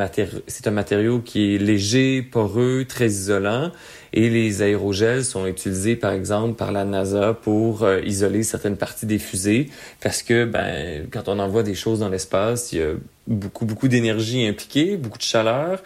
[0.71, 3.73] matériau, qui est léger, poreux, très isolant.
[4.13, 9.05] Et les aérogels sont utilisés, par exemple, par la NASA pour euh, isoler certaines parties
[9.05, 9.69] des fusées.
[9.99, 12.93] Parce que, ben, quand on envoie des choses dans l'espace, il y a
[13.27, 15.83] beaucoup, beaucoup d'énergie impliquée, beaucoup de chaleur.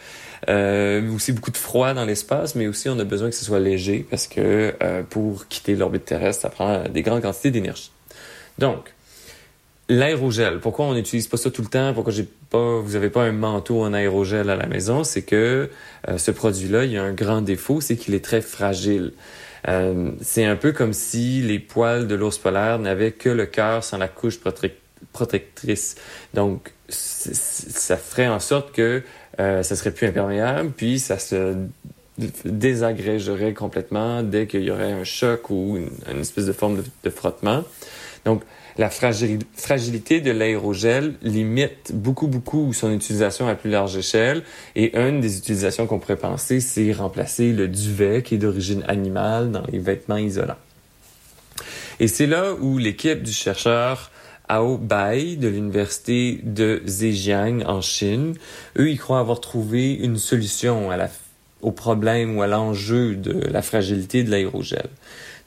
[0.50, 3.62] Euh, aussi beaucoup de froid dans l'espace, mais aussi on a besoin que ce soit
[3.62, 7.92] léger parce que euh, pour quitter l'orbite terrestre, ça prend des grandes quantités d'énergie.
[8.60, 8.94] Donc,
[9.94, 11.94] L'aérogel, pourquoi on n'utilise pas ça tout le temps?
[11.94, 15.04] Pourquoi j'ai pas, vous avez pas un manteau en aérogel à la maison?
[15.04, 15.70] C'est que
[16.10, 19.14] euh, ce produit-là, il y a un grand défaut, c'est qu'il est très fragile.
[19.68, 23.84] Euh, c'est un peu comme si les poils de l'ours polaire n'avaient que le cœur
[23.84, 24.40] sans la couche
[25.14, 25.96] protectrice.
[26.34, 29.04] Donc, ça ferait en sorte que
[29.40, 31.56] euh, ça serait plus imperméable, puis ça se
[32.46, 37.10] désagrégerait complètement dès qu'il y aurait un choc ou une, espèce de forme de, de
[37.12, 37.64] frottement.
[38.26, 38.42] Donc,
[38.78, 44.44] la fragilité de l'aérogel limite beaucoup, beaucoup son utilisation à plus large échelle.
[44.76, 49.52] Et une des utilisations qu'on pourrait penser, c'est remplacer le duvet qui est d'origine animale
[49.52, 50.58] dans les vêtements isolants.
[52.00, 54.12] Et c'est là où l'équipe du chercheur
[54.50, 58.36] Ao Bai de l'université de Zhejiang en Chine,
[58.78, 60.90] eux, ils croient avoir trouvé une solution
[61.62, 64.90] au problème ou à l'enjeu de la fragilité de l'aérogel.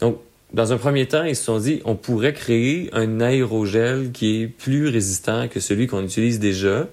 [0.00, 0.18] Donc,
[0.56, 4.46] dans un premier temps, ils se sont dit, on pourrait créer un aérogel qui est
[4.46, 6.88] plus résistant que celui qu'on utilise déjà.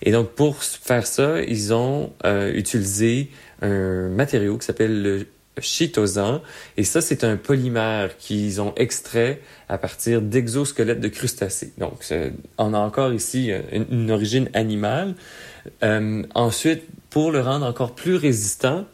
[0.00, 3.28] Et donc, pour faire ça, ils ont euh, utilisé
[3.60, 5.26] un matériau qui s'appelle le
[5.60, 6.40] chitosan.
[6.78, 11.74] Et ça, c'est un polymère qu'ils ont extrait à partir d'exosquelettes de crustacés.
[11.76, 12.10] Donc,
[12.56, 15.16] on a encore ici une, une origine animale.
[15.82, 18.86] Euh, ensuite, pour le rendre encore plus résistant,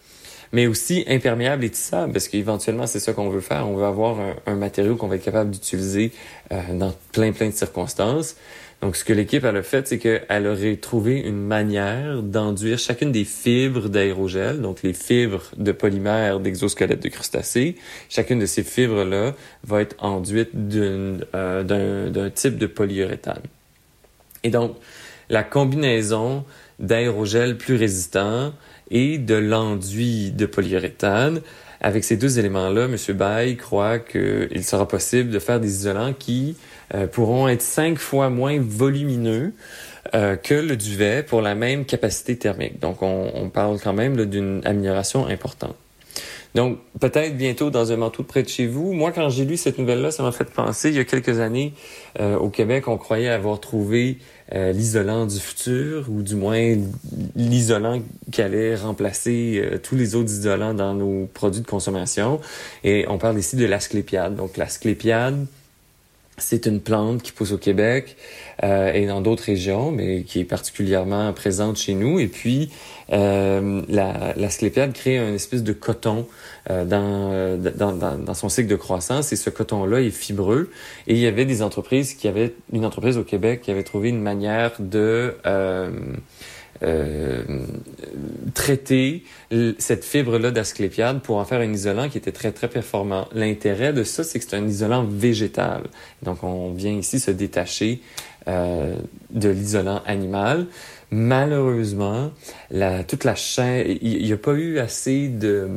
[0.52, 3.68] mais aussi imperméable et tissable, parce qu'éventuellement, c'est ça qu'on veut faire.
[3.68, 6.12] On veut avoir un, matériau qu'on va être capable d'utiliser
[6.52, 8.36] euh, dans plein, plein de circonstances.
[8.80, 13.24] Donc, ce que l'équipe a fait, c'est qu'elle aurait trouvé une manière d'enduire chacune des
[13.24, 17.74] fibres d'aérogel, donc les fibres de polymère d'exosquelette de crustacés.
[18.08, 19.34] Chacune de ces fibres-là
[19.64, 23.42] va être enduite euh, d'un type de polyuréthane.
[24.44, 24.76] Et donc,
[25.28, 26.44] la combinaison
[26.78, 28.52] d'aérogel plus résistant
[28.90, 31.40] et de l'enduit de polyuréthane.
[31.80, 32.96] Avec ces deux éléments-là, M.
[33.16, 36.56] Bay croit qu'il sera possible de faire des isolants qui
[36.94, 39.52] euh, pourront être cinq fois moins volumineux
[40.14, 42.80] euh, que le duvet pour la même capacité thermique.
[42.80, 45.76] Donc, on, on parle quand même d'une amélioration importante.
[46.54, 48.92] Donc, peut-être bientôt dans un manteau près de chez vous.
[48.92, 51.74] Moi, quand j'ai lu cette nouvelle-là, ça m'a fait penser, il y a quelques années,
[52.20, 54.18] euh, au Québec, on croyait avoir trouvé
[54.54, 56.76] euh, l'isolant du futur, ou du moins
[57.36, 58.00] l'isolant
[58.32, 62.40] qui allait remplacer euh, tous les autres isolants dans nos produits de consommation.
[62.82, 64.34] Et on parle ici de l'asclépiade.
[64.34, 65.46] Donc, l'asclépiade,
[66.38, 68.16] c'est une plante qui pousse au Québec
[68.64, 72.18] euh, et dans d'autres régions, mais qui est particulièrement présente chez nous.
[72.20, 72.70] Et puis,
[73.12, 76.26] euh, la, la sclépiade crée un espèce de coton
[76.70, 79.32] euh, dans, dans, dans, dans, son cycle de croissance.
[79.32, 80.70] Et ce coton-là est fibreux.
[81.06, 84.08] Et il y avait des entreprises qui avaient, une entreprise au Québec qui avait trouvé
[84.08, 85.34] une manière de...
[86.84, 87.42] Euh,
[88.54, 89.24] traiter
[89.78, 93.26] cette fibre-là d'asclépiade pour en faire un isolant qui était très, très performant.
[93.32, 95.82] L'intérêt de ça, c'est que c'est un isolant végétal.
[96.22, 98.00] Donc, on vient ici se détacher
[98.46, 98.94] euh,
[99.30, 100.66] de l'isolant animal.
[101.10, 102.30] Malheureusement,
[102.70, 105.68] la, toute la chaîne, il n'y a pas eu assez de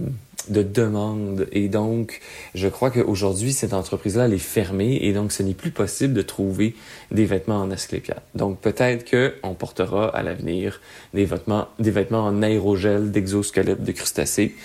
[0.52, 1.48] de demande.
[1.52, 2.20] Et donc,
[2.56, 6.22] je crois qu'aujourd'hui, cette entreprise-là, elle est fermée et donc ce n'est plus possible de
[6.22, 6.76] trouver
[7.12, 8.22] des vêtements en asclépiade.
[8.36, 10.82] Donc, peut-être qu'on portera à l'avenir
[11.14, 14.56] des vêtements, des vêtements en aérogel d'exosquelettes de crustacés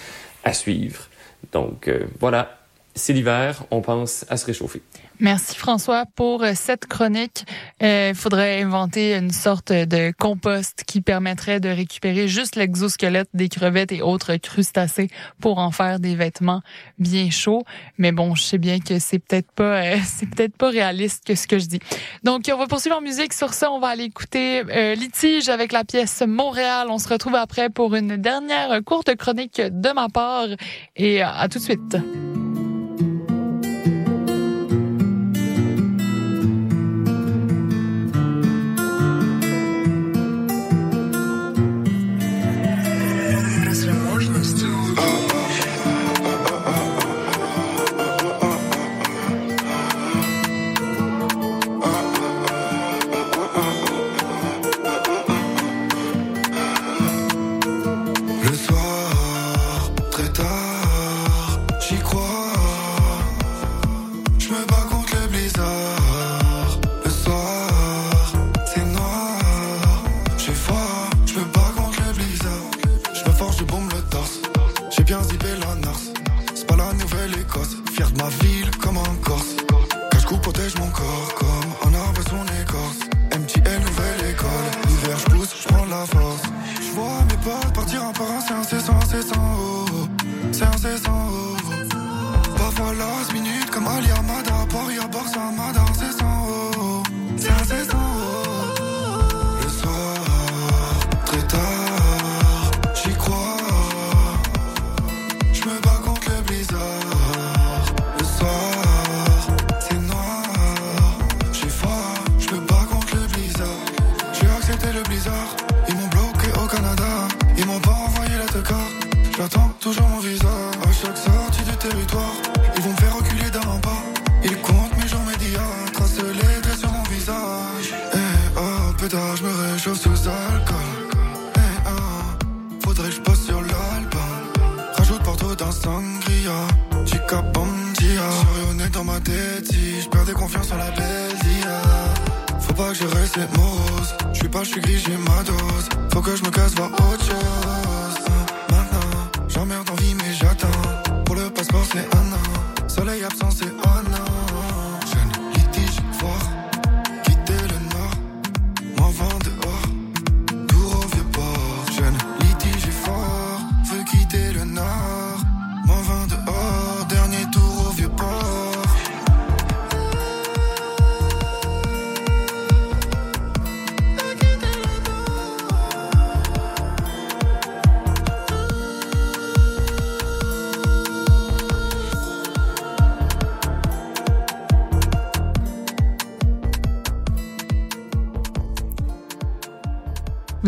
[0.44, 1.08] à suivre.
[1.52, 2.58] Donc, euh, voilà.
[2.94, 4.80] C'est l'hiver, on pense à se réchauffer.
[5.18, 7.44] Merci François pour euh, cette chronique.
[7.80, 13.48] Il euh, faudrait inventer une sorte de compost qui permettrait de récupérer juste l'exosquelette des
[13.48, 15.08] crevettes et autres crustacés
[15.40, 16.60] pour en faire des vêtements
[16.98, 17.64] bien chauds.
[17.96, 21.34] Mais bon, je sais bien que c'est peut-être pas euh, c'est peut-être pas réaliste que
[21.34, 21.80] ce que je dis.
[22.22, 23.32] Donc on va poursuivre en musique.
[23.32, 26.88] Sur ça, on va aller écouter euh, Litige avec la pièce Montréal.
[26.90, 30.48] On se retrouve après pour une dernière courte chronique de ma part
[30.94, 31.96] et à tout de suite.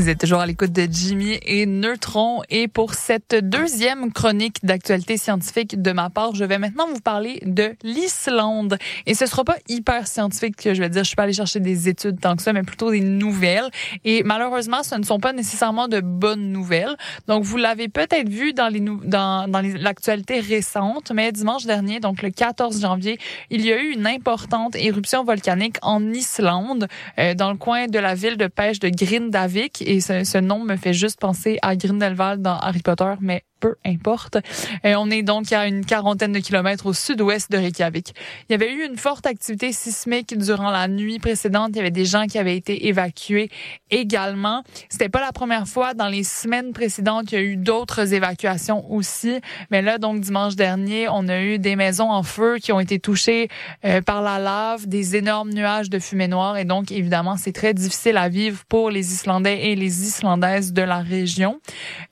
[0.09, 2.41] Vous êtes toujours à l'écoute de Jimmy et Neutron.
[2.49, 7.43] Et pour cette deuxième chronique d'actualité scientifique de ma part, je vais maintenant vous parler
[7.45, 8.79] de l'Islande.
[9.05, 11.03] Et ce sera pas hyper scientifique que je vais dire.
[11.03, 13.69] Je suis pas allée chercher des études tant que ça, mais plutôt des nouvelles.
[14.07, 16.97] Et malheureusement, ce ne sont pas nécessairement de bonnes nouvelles.
[17.27, 22.23] Donc, vous l'avez peut-être vu dans les dans, dans l'actualité récente, mais dimanche dernier, donc
[22.23, 23.19] le 14 janvier,
[23.51, 26.89] il y a eu une importante éruption volcanique en Islande,
[27.19, 30.65] euh, dans le coin de la ville de pêche de Grindavik et ce, ce, nom
[30.65, 34.37] me fait juste penser à Grindelwald dans Harry Potter, mais peu importe.
[34.85, 38.15] Euh, on est donc à une quarantaine de kilomètres au sud-ouest de Reykjavik.
[38.49, 41.71] Il y avait eu une forte activité sismique durant la nuit précédente.
[41.73, 43.51] Il y avait des gens qui avaient été évacués
[43.91, 44.63] également.
[44.89, 45.95] C'était pas la première fois.
[45.95, 49.41] Dans les semaines précédentes, il y a eu d'autres évacuations aussi.
[49.71, 52.99] Mais là, donc, dimanche dernier, on a eu des maisons en feu qui ont été
[52.99, 53.49] touchées
[53.85, 56.57] euh, par la lave, des énormes nuages de fumée noire.
[56.57, 60.83] Et donc, évidemment, c'est très difficile à vivre pour les Islandais et les Islandaises de
[60.83, 61.61] la région.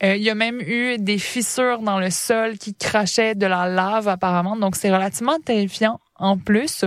[0.02, 3.68] Euh, il y a même eu des fissures dans le sol qui crachaient de la
[3.68, 4.56] lave apparemment.
[4.56, 6.86] Donc, c'est relativement terrifiant en plus.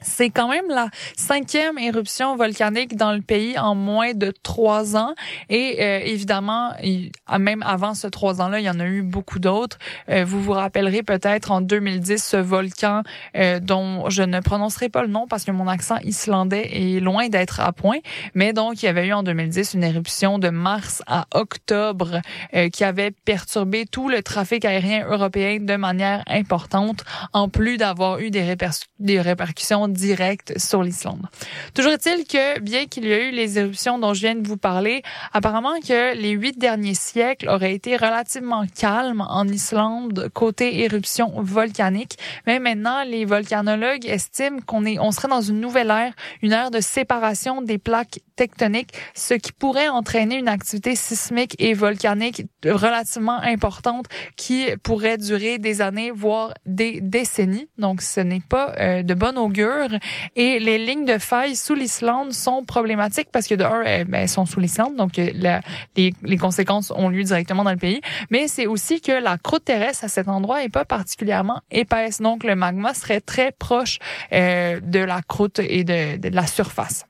[0.00, 5.14] C'est quand même la cinquième éruption volcanique dans le pays en moins de trois ans.
[5.48, 6.72] Et euh, évidemment,
[7.38, 9.78] même avant ce trois ans-là, il y en a eu beaucoup d'autres.
[10.08, 13.02] Euh, vous vous rappellerez peut-être en 2010 ce volcan
[13.36, 17.28] euh, dont je ne prononcerai pas le nom parce que mon accent islandais est loin
[17.28, 17.98] d'être à point.
[18.34, 22.20] Mais donc, il y avait eu en 2010 une éruption de mars à octobre
[22.72, 28.30] qui avait perturbé tout le trafic aérien européen de manière importante, en plus d'avoir eu
[28.30, 31.26] des répercussions direct sur l'Islande.
[31.74, 34.56] Toujours est-il que, bien qu'il y ait eu les éruptions dont je viens de vous
[34.56, 41.32] parler, apparemment que les huit derniers siècles auraient été relativement calmes en Islande côté éruption
[41.36, 42.16] volcanique.
[42.46, 46.12] Mais maintenant, les volcanologues estiment qu'on est, on serait dans une nouvelle ère,
[46.42, 51.74] une ère de séparation des plaques tectoniques, ce qui pourrait entraîner une activité sismique et
[51.74, 54.06] volcanique relativement importante
[54.36, 57.68] qui pourrait durer des années, voire des décennies.
[57.78, 59.75] Donc, ce n'est pas euh, de bon augure
[60.34, 64.46] et les lignes de faille sous l'Islande sont problématiques parce que de elles, ben, sont
[64.46, 65.60] sous l'Islande, donc euh,
[65.96, 68.00] les, conséquences ont lieu directement dans le pays.
[68.30, 72.44] Mais c'est aussi que la croûte terrestre à cet endroit est pas particulièrement épaisse, donc
[72.44, 73.98] le magma serait très proche
[74.32, 77.06] euh, de la croûte et de la surface.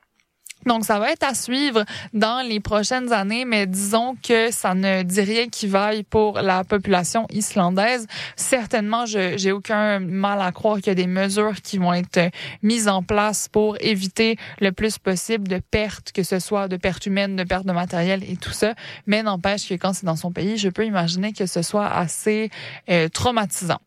[0.66, 5.02] Donc, ça va être à suivre dans les prochaines années, mais disons que ça ne
[5.02, 8.06] dit rien qui vaille pour la population islandaise.
[8.34, 12.30] Certainement, je j'ai aucun mal à croire qu'il y a des mesures qui vont être
[12.62, 17.06] mises en place pour éviter le plus possible de pertes, que ce soit de pertes
[17.06, 18.74] humaines, de pertes de matériel et tout ça.
[19.06, 22.50] Mais n'empêche que quand c'est dans son pays, je peux imaginer que ce soit assez
[22.90, 23.80] euh, traumatisant.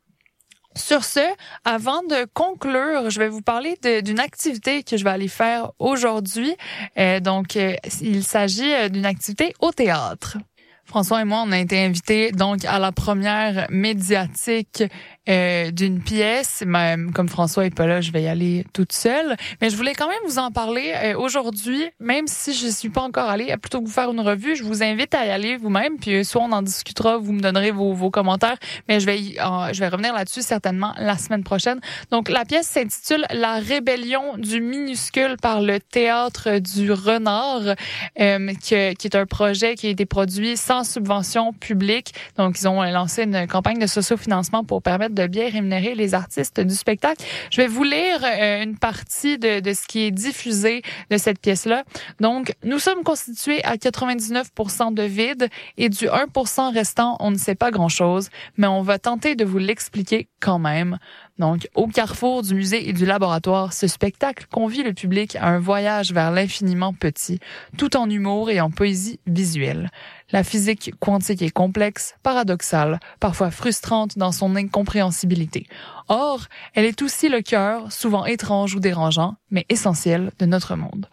[0.76, 1.20] Sur ce,
[1.66, 6.56] avant de conclure, je vais vous parler d'une activité que je vais aller faire aujourd'hui.
[6.98, 10.38] Euh, donc, euh, il s'agit euh, d'une activité au théâtre.
[10.86, 14.84] François et moi, on a été invités donc à la première médiatique
[15.30, 16.64] euh, d'une pièce.
[16.66, 19.36] Même comme François est pas là, je vais y aller toute seule.
[19.62, 23.02] Mais je voulais quand même vous en parler euh, aujourd'hui, même si je suis pas
[23.02, 23.56] encore allée.
[23.58, 25.98] Plutôt que vous faire une revue, je vous invite à y aller vous-même.
[26.00, 28.58] Puis euh, soit on en discutera, vous me donnerez vos, vos commentaires.
[28.88, 31.80] Mais je vais je vais revenir là-dessus certainement la semaine prochaine.
[32.12, 37.76] Donc la pièce s'intitule La rébellion du minuscule par le théâtre du renard,
[38.16, 42.14] qui, qui est un projet qui a été produit sans subvention publique.
[42.38, 46.76] Donc ils ont lancé une campagne de sociofinancement pour permettre bien rémunérer les artistes du
[46.76, 47.24] spectacle.
[47.52, 51.40] Je vais vous lire euh, une partie de, de ce qui est diffusé de cette
[51.40, 51.84] pièce-là.
[52.20, 57.56] Donc, nous sommes constitués à 99% de vide et du 1% restant, on ne sait
[57.56, 60.98] pas grand-chose, mais on va tenter de vous l'expliquer quand même.
[61.38, 65.60] Donc, au carrefour du musée et du laboratoire, ce spectacle convie le public à un
[65.60, 67.40] voyage vers l'infiniment petit,
[67.78, 69.90] tout en humour et en poésie visuelle.
[70.32, 75.66] La physique quantique est complexe, paradoxale, parfois frustrante dans son incompréhensibilité.
[76.08, 81.08] Or, elle est aussi le cœur, souvent étrange ou dérangeant, mais essentiel de notre monde.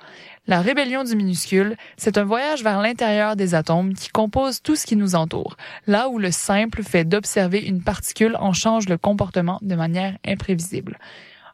[0.46, 4.86] La rébellion du minuscule, c'est un voyage vers l'intérieur des atomes qui composent tout ce
[4.86, 5.56] qui nous entoure,
[5.86, 10.98] là où le simple fait d'observer une particule en change le comportement de manière imprévisible.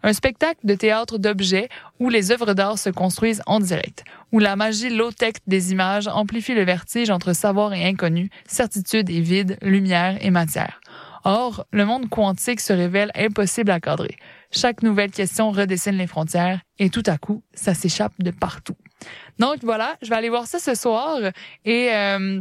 [0.03, 1.69] Un spectacle de théâtre d'objets
[2.01, 6.55] où les œuvres d'art se construisent en direct, où la magie low-tech des images amplifie
[6.55, 10.81] le vertige entre savoir et inconnu, certitude et vide, lumière et matière.
[11.25, 14.17] Or, le monde quantique se révèle impossible à cadrer.
[14.51, 18.77] Chaque nouvelle question redessine les frontières et tout à coup, ça s'échappe de partout.
[19.39, 21.19] Donc voilà, je vais aller voir ça ce soir
[21.65, 22.41] et euh,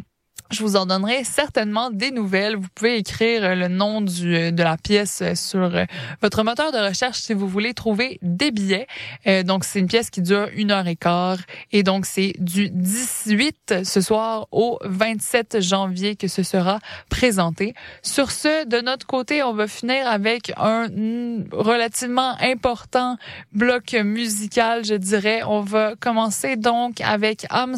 [0.52, 2.56] je vous en donnerai certainement des nouvelles.
[2.56, 5.86] Vous pouvez écrire le nom du, euh, de la pièce sur euh,
[6.22, 8.88] votre moteur de recherche si vous voulez trouver des billets.
[9.28, 11.38] Euh, donc, c'est une pièce qui dure une heure et quart.
[11.72, 16.80] Et donc, c'est du 18 ce soir au 27 janvier que ce sera
[17.10, 17.74] présenté.
[18.02, 20.88] Sur ce, de notre côté, on va finir avec un
[21.52, 23.18] relativement important
[23.54, 25.42] bloc musical, je dirais.
[25.46, 27.76] On va commencer donc avec âme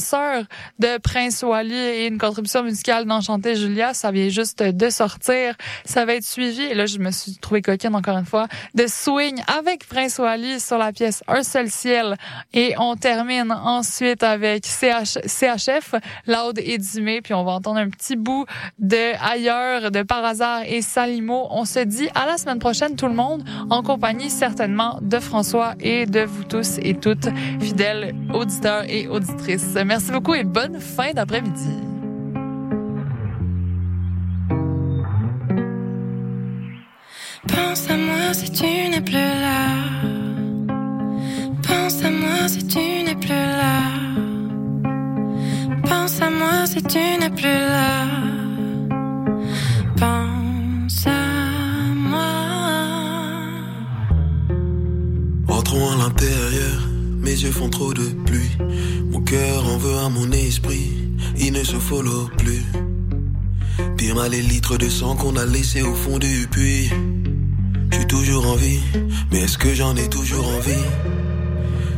[0.80, 3.94] de Prince Wally et une contribution musical d'Enchanté Julia.
[3.94, 5.56] Ça vient juste de sortir.
[5.86, 8.86] Ça va être suivi, et là, je me suis trouvé coquine encore une fois, de
[8.88, 12.16] Swing avec Prince Wally sur la pièce Un seul ciel.
[12.54, 15.96] Et on termine ensuite avec CH, CHF,
[16.28, 17.22] Loud et Dumé.
[17.22, 18.46] Puis on va entendre un petit bout
[18.80, 21.48] de Ailleurs, de Par hasard et Salimo.
[21.50, 25.74] On se dit à la semaine prochaine, tout le monde, en compagnie certainement de François
[25.80, 27.28] et de vous tous et toutes,
[27.60, 29.78] fidèles auditeurs et auditrices.
[29.86, 31.93] Merci beaucoup et bonne fin d'après-midi.
[37.48, 39.68] Pense à moi si tu n'es plus là.
[41.62, 43.82] Pense à moi si tu n'es plus là.
[45.84, 48.08] Pense à moi si tu n'es plus là.
[49.98, 52.34] Pense à moi.
[55.50, 56.90] Entrons à l'intérieur,
[57.20, 58.58] mes yeux font trop de pluie.
[59.12, 60.94] Mon cœur en veut à mon esprit,
[61.38, 62.64] il ne se follow plus.
[63.98, 66.90] Pire mal les litres de sang qu'on a laissé au fond du puits.
[67.94, 68.80] J'ai toujours envie,
[69.32, 70.84] mais est-ce que j'en ai toujours envie?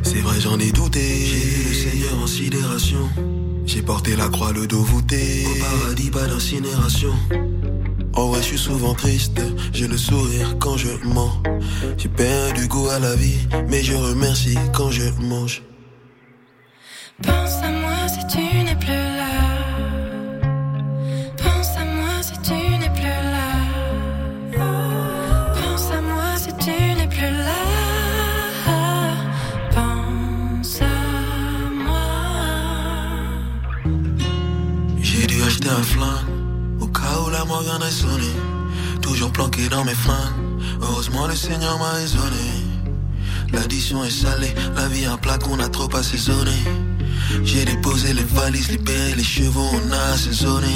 [0.03, 0.99] C'est vrai, j'en ai douté.
[0.99, 3.09] J'ai vu le Seigneur en sidération.
[3.65, 5.45] J'ai porté la croix, le dos voûté.
[5.45, 7.13] Au paradis, pas d'incinération.
[8.13, 9.41] En vrai, je suis souvent triste.
[9.73, 11.41] J'ai le sourire quand je mens.
[11.97, 13.39] J'ai perdu goût à la vie,
[13.69, 15.63] mais je remercie quand je mange.
[17.23, 17.84] Pense à moi
[39.01, 40.33] Toujours planqué dans mes flingues.
[40.81, 42.47] Heureusement, le Seigneur m'a raisonné.
[43.51, 46.55] L'addition est salée, la vie en plaque, on a trop assaisonné.
[47.43, 50.73] J'ai déposé les valises, libéré les chevaux, on a assaisonné.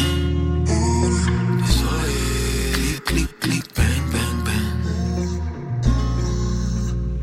[1.65, 2.99] Désolé.
[3.05, 4.43] Clic, clic, clic, bang, bang,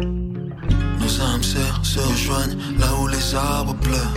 [0.01, 0.09] bang.
[1.01, 4.15] Nos âmes sœurs se rejoignent là où les arbres pleurent.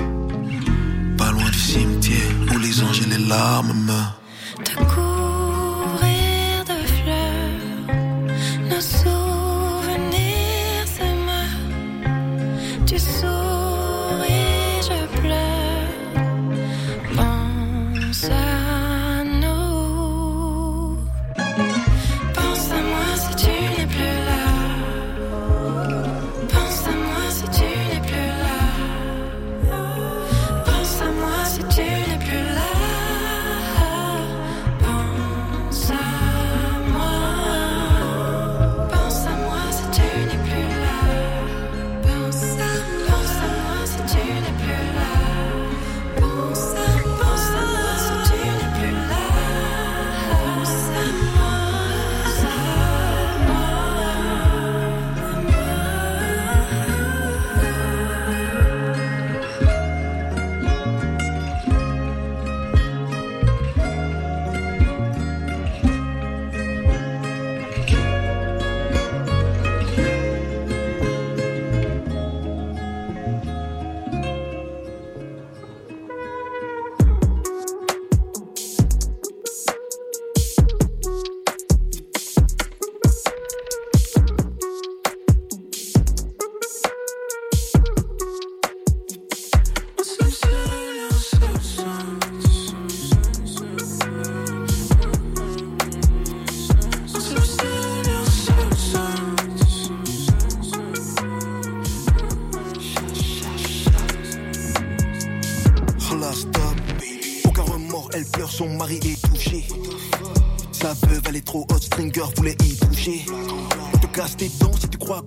[1.18, 4.19] Pas loin du cimetière où les anges et les larmes meurent.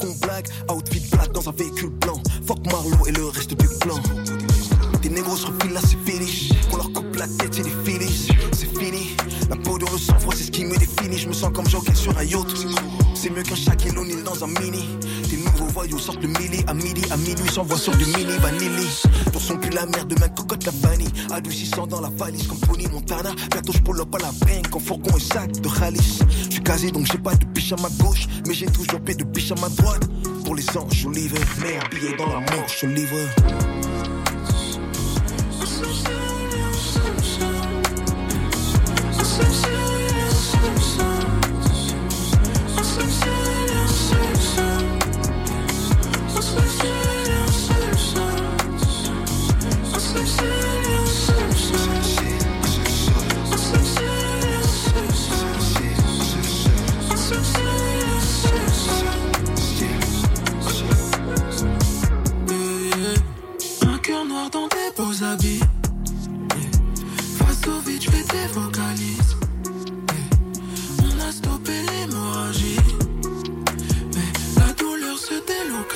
[0.03, 0.47] Qu'on blague.
[0.71, 2.21] Outfit black dans un véhicule blanc.
[2.47, 4.01] Fuck Marlowe et le reste du clan.
[5.01, 6.51] Tes négros se refilent là, c'est fini.
[6.73, 8.29] On leur coupe la tête, c'est des finis.
[8.53, 9.17] C'est fini.
[9.51, 11.19] La peau de le sang-froid, c'est ce qui me définit.
[11.19, 12.47] Je me sens comme Joker sur un yacht.
[13.15, 14.85] C'est mieux qu'un Shaquille O'Neal dans un mini.
[15.29, 16.65] Tes nouveaux voyous sortent le mili.
[16.67, 18.87] À midi, à minuit, s'envoient sur du mini vanilli.
[19.33, 21.13] Pour son cul, la merde de ma cocotte, la vanille.
[21.31, 23.31] Adoucissant dans la valise comme Tony Montana.
[23.51, 26.21] Bientôt, je pull up à la bringue en fourgon et sac de Khalis.
[26.47, 28.27] Je suis casé donc j'ai pas de biche à ma gauche.
[28.47, 30.03] Mais j'ai toujours paix de à ma droite.
[30.45, 31.37] Pour les anges, je livre.
[31.61, 33.19] Mais habillé dans la manche, je livre.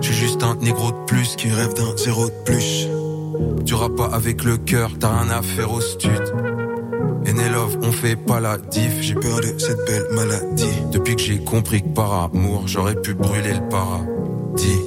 [0.00, 2.88] Je suis juste un négro de plus qui rêve d'un zéro de plus.
[3.64, 6.22] Tu rappes pas avec le cœur, t'as rien à faire au stud.
[7.56, 9.00] Love, on fait pas la diff.
[9.00, 10.64] J'ai peur de cette belle maladie.
[10.92, 14.80] Depuis que j'ai compris que par amour, j'aurais pu brûler le paradis.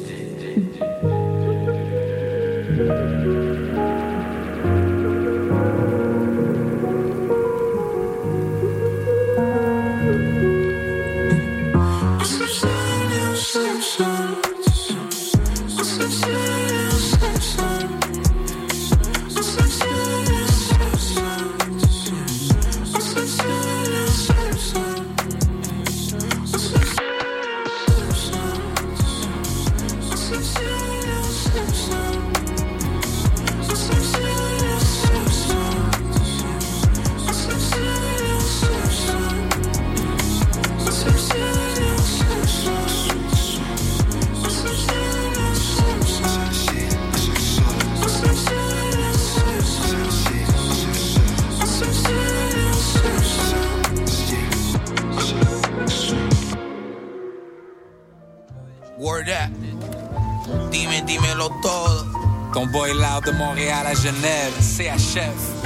[63.86, 65.59] À Genève, CHF.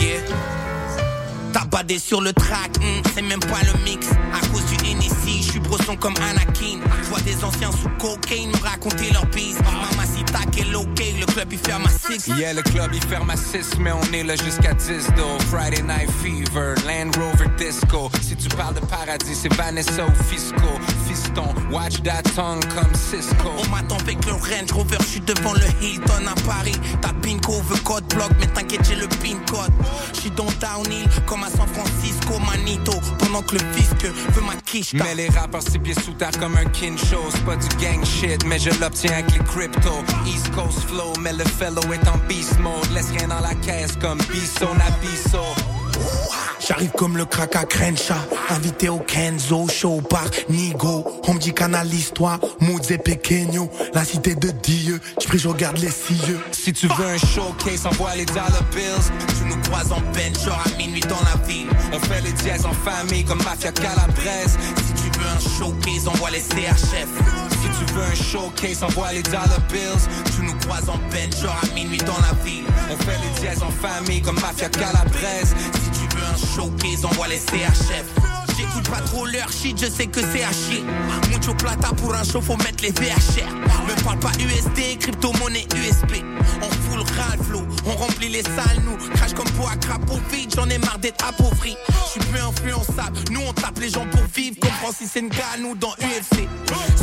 [1.99, 4.07] Sur le track, hmm, c'est même pas le mix.
[4.33, 6.79] À cause du Hennessy, je suis brosson comme Anakin.
[7.03, 9.57] Je vois des anciens sous cocaine me raconter leur bise.
[9.59, 12.27] Mamacita, quel ok, le club il ferme à 6.
[12.35, 15.37] Yeah, le club il ferme à 6, mais on est là jusqu'à 10 though.
[15.51, 18.09] Friday Night Fever, Land Rover Disco.
[18.21, 20.79] Si tu parles de paradis, c'est Vanessa ou Fisco.
[21.07, 23.51] Fiston, watch that tongue comme Cisco.
[23.57, 26.75] On m'attend avec le Range Rover, je suis devant le Hilton à Paris.
[27.01, 29.71] Ta pinko veut code block, mais t'inquiète, j'ai le pin code.
[30.15, 31.82] Je suis dans Downhill, comme à San Francisco,
[32.39, 32.93] Manito.
[33.19, 34.93] Pendant que le fisc veut ma quiche.
[34.93, 37.23] Mais les rappeurs six pieds sous terre comme un show.
[37.31, 40.03] C'est pas du gang shit, mais je l'obtiens avec les crypto.
[40.25, 42.89] East Coast flow, mais le fellow est en beast mode.
[42.93, 46.42] Laisse rien dans la caisse comme Bisso Nabisso.
[46.66, 48.14] J'arrive comme le crack à Crenshaw
[48.49, 54.36] Invité au Kenzo Show par Nigo On me dit canalise-toi Moods et pequeño La cité
[54.36, 58.64] de Dieu J'prie je regarde les cieux Si tu veux un showcase, envoie les dollar
[58.74, 59.11] bills.
[59.38, 62.74] Tu nous croises en peine à minuit dans la ville On fait les dièses en
[62.74, 64.57] famille comme Mafia Calabrese.
[64.88, 67.09] Si tu veux un showcase Envoie les CHF
[67.49, 70.07] Si tu veux un showcase, envoie les dollar bills.
[70.36, 73.72] Tu nous croises en peine à minuit dans la ville On fait les dièses en
[73.72, 75.55] famille comme Mafia Calabrese.
[75.91, 75.92] Tu
[76.24, 80.51] un showcase Envoie les CHF J'écoute pas trop leur shit, je sais que c'est à
[80.51, 80.84] chier.
[81.30, 83.49] Mucho plata pour un show, faut mettre les VHR.
[83.88, 86.24] Me parle pas USD, crypto-monnaie USP.
[86.62, 88.97] On fout le ralflo, on remplit les salles, nous.
[89.16, 91.76] Crash comme pour crapaud vide, j'en ai marre d'être appauvri.
[92.08, 94.56] J'suis plus influençable, nous on tape les gens pour vivre.
[94.62, 96.47] Comme Francis Ngannou dans UFC.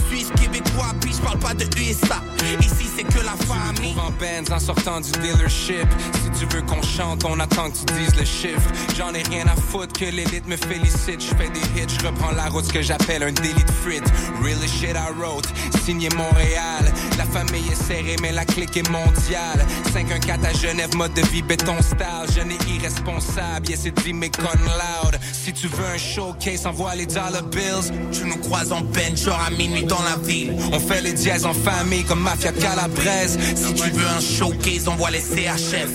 [0.09, 2.23] Suisse, québécois, puis j'parle pas de USA.
[2.61, 3.95] Ici c'est que la famille.
[3.99, 5.87] en Benz en sortant du dealership.
[6.25, 8.71] Si tu veux qu'on chante, on attend que tu dises le chiffre.
[8.97, 11.21] J'en ai rien à foutre que l'élite me félicite.
[11.21, 14.13] Je fais des hits, je reprends la route, ce que j'appelle un délit de frites.
[14.43, 15.49] Real shit I wrote,
[15.85, 16.85] signé Montréal.
[17.17, 19.65] La famille est serrée, mais la clique est mondiale.
[19.93, 22.35] 514 à Genève, mode de vie béton style.
[22.35, 25.19] Jeune et irresponsable, yes it dit mais con loud.
[25.33, 27.91] Si tu veux un showcase, envoie les dollar bills.
[28.13, 30.55] Tu nous croises en peine, genre à minuit dans la ville.
[30.73, 33.39] On fait les dièses en famille comme Mafia Calabrese.
[33.55, 35.91] Si tu veux un showcase, envoie les CHF.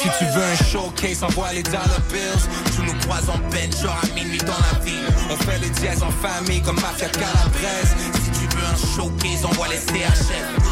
[0.00, 2.74] Si tu veux un showcase, envoie les dollar bills.
[2.74, 4.89] Tu nous croises en peine, genre à minuit dans la ville.
[5.30, 7.94] On fait les dièses en famille comme Mafia Calabrese.
[8.24, 10.69] Si tu veux un showcase, envoie les CHF.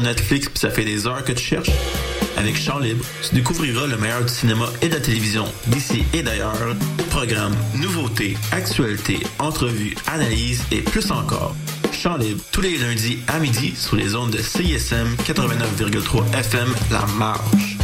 [0.00, 1.70] Netflix puis ça fait des heures que tu cherches?
[2.36, 6.22] Avec Chant Libre, tu découvriras le meilleur du cinéma et de la télévision d'ici et
[6.22, 6.56] d'ailleurs.
[7.10, 11.54] Programmes, nouveautés, actualités, entrevues, analyses et plus encore.
[11.92, 17.04] Chant Libre, tous les lundis à midi sur les ondes de CISM 89,3 FM La
[17.18, 17.76] Marge.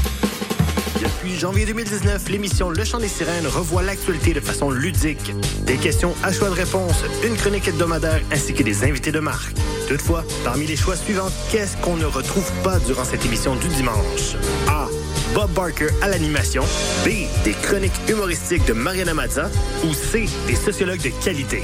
[1.01, 5.33] Depuis janvier 2019, l'émission Le Chant des Sirènes revoit l'actualité de façon ludique.
[5.67, 9.55] Des questions à choix de réponse, une chronique hebdomadaire ainsi que des invités de marque.
[9.89, 14.37] Toutefois, parmi les choix suivants, qu'est-ce qu'on ne retrouve pas durant cette émission du dimanche?
[14.69, 14.87] A.
[15.35, 16.63] Bob Barker à l'animation.
[17.07, 17.27] B.
[17.43, 19.51] Des chroniques humoristiques de Mariana Mazza.
[19.85, 20.27] Ou C.
[20.47, 21.63] Des sociologues de qualité.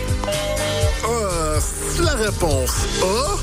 [1.07, 1.61] Euh,
[2.03, 3.37] la réponse A.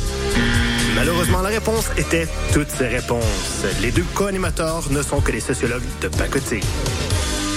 [0.95, 3.63] Malheureusement, la réponse était toutes ces réponses.
[3.81, 6.63] Les deux co-animateurs ne sont que des sociologues de pacotille.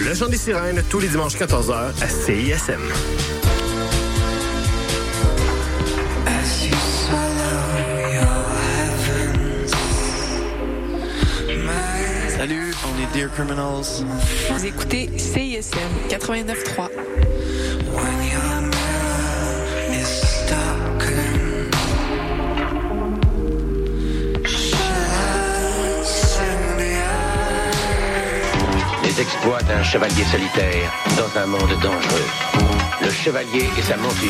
[0.06, 2.82] Le chant des sirènes, tous les dimanches 14h à CISM.
[12.46, 14.04] Salut, on est Dear Criminals.
[14.50, 15.78] Vous écoutez CISM
[16.10, 16.90] 89.3.
[29.02, 32.28] Les exploits d'un chevalier solitaire dans un monde dangereux.
[33.00, 34.28] Le chevalier et sa monture.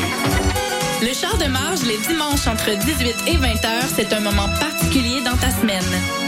[1.01, 5.19] Le char de marge les dimanches entre 18 et 20 heures, c'est un moment particulier
[5.19, 6.24] dans ta semaine.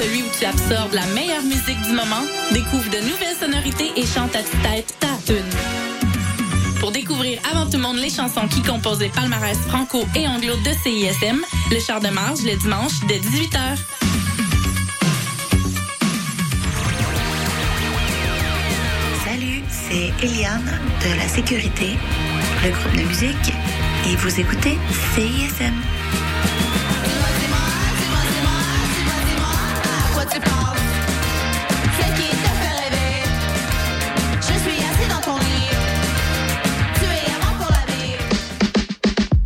[0.00, 4.34] Celui où tu absorbes la meilleure musique du moment, découvre de nouvelles sonorités et chante
[4.36, 5.44] à tue-tête ta tune.
[6.80, 10.54] Pour découvrir avant tout le monde les chansons qui composent les palmarès franco et anglo
[10.56, 13.58] de CISM, le char de marge le dimanche dès 18h.
[19.24, 21.96] Salut, c'est Eliane de la sécurité,
[22.64, 23.52] le groupe de musique,
[24.08, 24.78] et vous écoutez
[25.14, 25.74] CISM.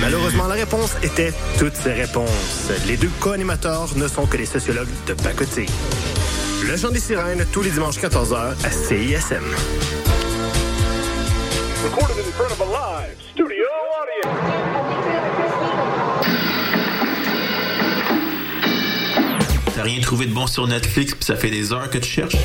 [0.00, 2.70] Malheureusement, la réponse était toutes ces réponses.
[2.86, 5.68] Les deux co-animateurs ne sont que des sociologues de pacotille.
[6.68, 9.44] Le chant des sirènes, tous les dimanches 14h à CISM.
[19.74, 22.36] T'as rien trouvé de bon sur Netflix puis ça fait des heures que tu cherches?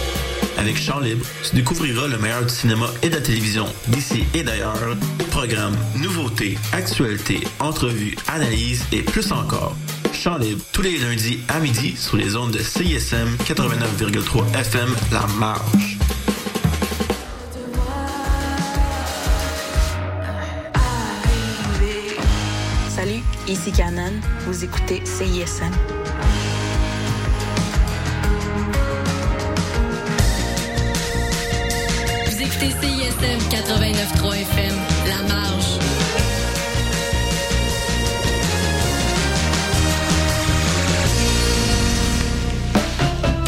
[0.61, 4.43] Avec Chant Libre, tu découvriras le meilleur du cinéma et de la télévision d'ici et
[4.43, 4.77] d'ailleurs.
[5.31, 9.75] Programmes, nouveautés, actualités, entrevues, analyses et plus encore.
[10.13, 15.25] Chant Libre, tous les lundis à midi sur les ondes de CISM 89,3 FM La
[15.39, 15.97] Marge.
[22.95, 24.13] Salut, ici Canon.
[24.45, 26.00] Vous écoutez CISM.
[32.61, 34.75] Vous écoutez CISM 89.3 FM,
[35.07, 35.79] La Marge.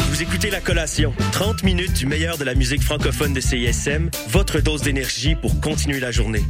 [0.08, 4.58] Vous écoutez La Collation, 30 minutes du meilleur de la musique francophone de CISM, votre
[4.60, 6.42] dose d'énergie pour continuer la journée.